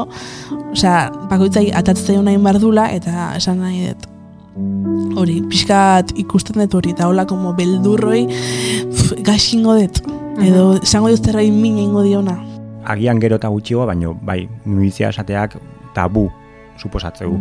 osea, 0.75 1.11
bakoitzai 1.31 1.71
atatzea 1.83 2.23
nahi 2.23 2.41
bardula, 2.43 2.91
eta 2.93 3.31
esan 3.39 3.63
nahi 3.65 3.87
dut. 3.89 4.11
Hori, 5.19 5.41
pixkat 5.51 6.13
ikusten 6.21 6.61
dut 6.63 6.75
hori, 6.81 6.95
eta 6.95 7.09
hola 7.11 7.27
como 7.27 7.55
beldurroi 7.57 8.27
gaixingo 9.27 9.79
dut. 9.81 10.03
Edo, 10.43 10.75
esango 10.83 11.15
dut 11.15 11.31
zerrai 11.31 11.49
min 11.55 11.79
ingo 11.79 12.03
diona 12.03 12.35
agian 12.85 13.21
gero 13.21 13.37
eta 13.41 13.49
gutxiago, 13.49 13.87
baino 13.87 14.15
bai, 14.23 14.45
minbizia 14.65 15.11
esateak 15.13 15.57
tabu 15.95 16.29
suposatzeu. 16.79 17.33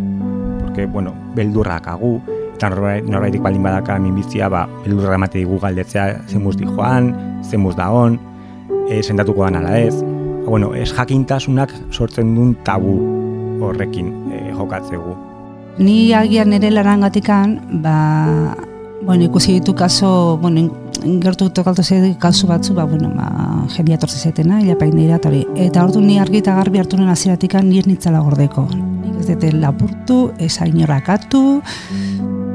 Porque, 0.62 0.86
bueno, 0.86 1.13
beldurrak 1.36 1.88
agu, 1.88 2.19
eta 2.56 2.69
norbaitik 2.69 3.41
baldin 3.41 3.63
badaka 3.63 3.98
minbizia, 4.00 4.50
ba, 4.50 4.65
beldurra 4.86 5.17
emate 5.19 5.41
digu 5.41 5.60
galdetzea 5.60 6.24
zemuz 6.28 6.56
di 6.58 6.65
joan, 6.69 7.13
zemuz 7.43 7.76
da 7.76 7.89
hon, 7.91 8.19
e, 8.89 9.02
sentatuko 9.04 9.43
dan 9.43 9.60
ala 9.62 9.78
ez. 9.80 10.02
Ba, 10.02 10.50
bueno, 10.50 10.74
ez 10.76 10.91
jakintasunak 10.93 11.74
sortzen 11.91 12.36
duen 12.36 12.56
tabu 12.63 13.23
horrekin 13.62 14.13
e, 14.32 14.52
jokatzegu. 14.54 15.16
Ni 15.78 16.13
agian 16.13 16.50
nire 16.50 16.70
larangatikan, 16.72 17.82
ba, 17.82 18.56
bueno, 19.02 19.24
ikusi 19.24 19.54
ditu 19.54 19.74
kaso, 19.76 20.38
bueno, 20.38 20.70
gertu 21.24 21.50
tokaltu 21.50 21.84
zei 21.84 22.16
kasu 22.20 22.48
batzu, 22.48 22.74
ba, 22.74 22.86
bueno, 22.86 23.10
ba, 23.16 23.66
jendia 23.76 23.98
torzi 23.98 24.20
zetena, 24.20 24.62
ilapain 24.62 24.96
dira, 24.96 25.18
eta 25.18 25.30
hori. 25.30 25.44
Eta 25.56 25.84
ordu 25.84 26.02
ni 26.02 26.20
argi 26.20 26.39
eta 26.44 26.56
garbi 26.56 26.80
hartu 26.80 26.98
nuen 26.98 27.10
aziratik 27.10 27.56
ni 27.63 27.80
ez 27.80 27.88
nitzala 27.88 28.22
gordeko. 28.22 28.68
Nik 28.72 29.20
ez 29.20 29.28
dute 29.28 29.52
lapurtu, 29.52 30.32
ez 30.38 30.56
hainorakatu, 30.62 31.44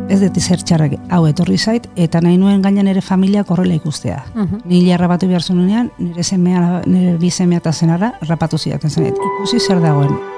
ez 0.08 0.20
dute 0.22 0.40
zer 0.40 0.62
txarrak 0.62 0.96
hau 1.10 1.26
etorri 1.26 1.58
zait, 1.58 1.90
eta 1.96 2.22
nahi 2.24 2.38
nuen 2.38 2.62
gainan 2.62 2.88
ere 2.88 3.02
familia 3.02 3.44
korrela 3.44 3.74
ikustea. 3.74 4.24
Uh 4.34 4.42
-huh. 4.42 4.60
Ni 4.64 4.86
jarra 4.88 5.08
batu 5.08 5.26
behar 5.26 5.42
zununean, 5.42 5.90
nire 5.98 6.22
semea, 6.22 6.82
nire 6.86 7.16
bi 7.18 7.30
semea 7.30 7.58
eta 7.58 7.72
zenara, 7.72 8.14
rapatu 8.22 8.58
zidaten 8.58 8.90
zenet. 8.90 9.14
Ikusi 9.14 9.60
zer 9.60 9.80
dagoen. 9.80 10.37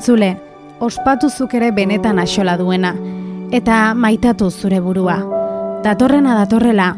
Entzule, 0.00 0.30
ospatuzuk 0.80 1.52
ere 1.58 1.66
benetan 1.76 2.16
axola 2.18 2.54
duena. 2.56 2.94
eta 3.52 3.92
maitatu 3.92 4.46
zure 4.50 4.78
burua. 4.80 5.16
Datorrena 5.84 6.32
datorrela, 6.38 6.96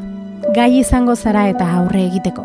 gai 0.55 0.79
izango 0.79 1.17
zara 1.17 1.49
eta 1.49 1.67
aurre 1.79 2.05
egiteko. 2.05 2.45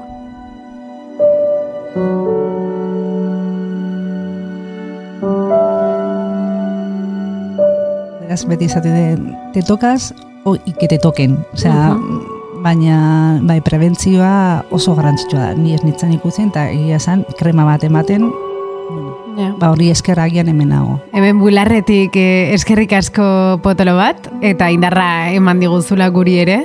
Beraz, 8.23 8.41
beti 8.49 8.65
izate 8.65 8.89
de, 8.89 9.05
te 9.53 9.61
tokaz, 9.61 10.13
o 10.43 10.55
ikete 10.65 10.97
token. 10.97 11.37
Osea, 11.53 11.93
baina 12.65 13.37
bai, 13.43 13.61
prebentzioa 13.61 14.65
oso 14.71 14.97
garrantzitsua 14.97 15.51
da. 15.51 15.53
Ni 15.53 15.77
ez 15.77 15.83
nitzan 15.85 16.17
ikutzen, 16.17 16.49
eta 16.49 16.65
egia 16.71 16.97
krema 17.37 17.69
bat 17.69 17.83
ematen, 17.83 18.31
Ba 19.57 19.71
hori 19.73 19.89
eskerra 19.89 20.27
agian 20.29 20.49
hemen 20.51 20.69
nago. 20.69 20.99
Hemen 21.17 21.39
bularretik 21.41 22.15
eh, 22.15 22.53
eskerrik 22.53 22.93
asko 22.93 23.59
potolo 23.63 23.95
bat, 23.97 24.29
eta 24.45 24.69
indarra 24.73 25.31
eman 25.33 25.59
diguzula 25.63 26.09
guri 26.13 26.37
ere. 26.43 26.59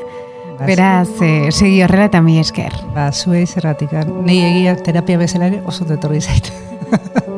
Ba, 0.58 0.66
Beraz, 0.68 1.08
eh, 1.24 1.48
segi 1.50 1.80
horrela 1.82 2.10
eta 2.10 2.20
mi 2.20 2.38
esker. 2.38 2.72
Ba, 2.94 3.08
zuei 3.12 3.46
zerratik. 3.46 3.96
Nei 4.26 4.42
egia 4.44 4.76
terapia 4.76 5.16
bezala 5.18 5.48
ere 5.48 5.62
oso 5.64 5.88
detorri 5.88 6.20
zait. 6.20 6.52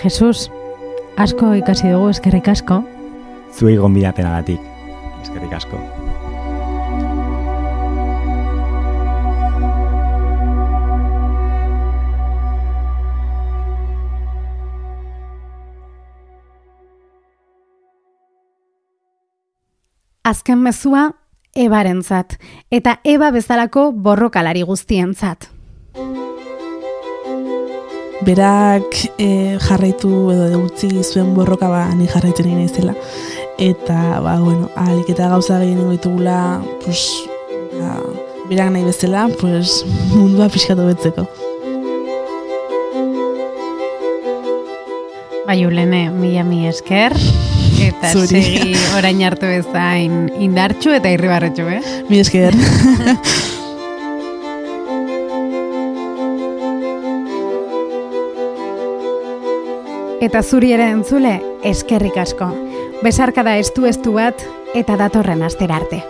Jesus, 0.00 0.48
asko 1.20 1.52
ikasi 1.60 1.92
dugu 1.92 2.08
eskerrik 2.14 2.48
asko. 2.48 2.80
Zuei 3.52 3.76
gonbidapenagatik. 3.76 4.60
Eskerrik 5.20 5.52
asko. 5.60 5.76
Azken 20.30 20.60
mezua 20.62 21.08
ebarentzat 21.58 22.36
eta 22.70 23.00
eba 23.02 23.32
bezalako 23.34 23.88
borrokalari 23.90 24.62
guztientzat. 24.62 25.48
Berak 28.22 28.98
e, 29.16 29.58
jarraitu 29.64 30.10
edo 30.30 30.60
utzi 30.68 30.90
zuen 31.02 31.32
borroka 31.34 31.70
ba 31.72 31.82
ni 31.96 32.06
jarraitzen 32.06 32.46
egin 32.46 32.60
naizela 32.62 32.94
eta 33.58 34.20
ba 34.22 34.38
bueno, 34.44 34.70
alik 34.76 35.10
eta 35.10 35.32
gauza 35.34 35.58
gehien 35.58 35.90
ditugula, 35.90 36.62
pues 36.84 37.02
ba, 37.74 37.98
berak 38.48 38.70
nahi 38.70 38.86
bezala, 38.86 39.26
pues 39.40 39.80
mundua 40.14 40.48
pixkatu 40.48 40.86
betzeko. 40.92 41.26
Bai, 45.48 45.64
Ulene, 45.66 46.10
mila 46.14 46.44
mi 46.46 46.68
esker. 46.68 47.18
Eta 47.80 48.12
Zuri. 48.12 48.28
segi 48.28 48.74
orain 48.98 49.22
hartu 49.24 49.46
ezain 49.48 50.28
indartxu 50.42 50.92
eta 50.96 51.08
irribarretxu, 51.14 51.64
eh? 51.68 51.80
Mi 52.10 52.20
esker. 52.20 52.54
eta 60.20 60.42
zuri 60.42 60.72
ere 60.76 60.90
entzule, 60.92 61.40
eskerrik 61.64 62.16
asko. 62.20 62.52
Besarkada 63.00 63.56
estu 63.56 63.86
estu 63.88 64.12
bat 64.18 64.36
eta 64.76 64.96
datorren 65.00 65.42
asterarte. 65.42 65.96
arte. 66.04 66.09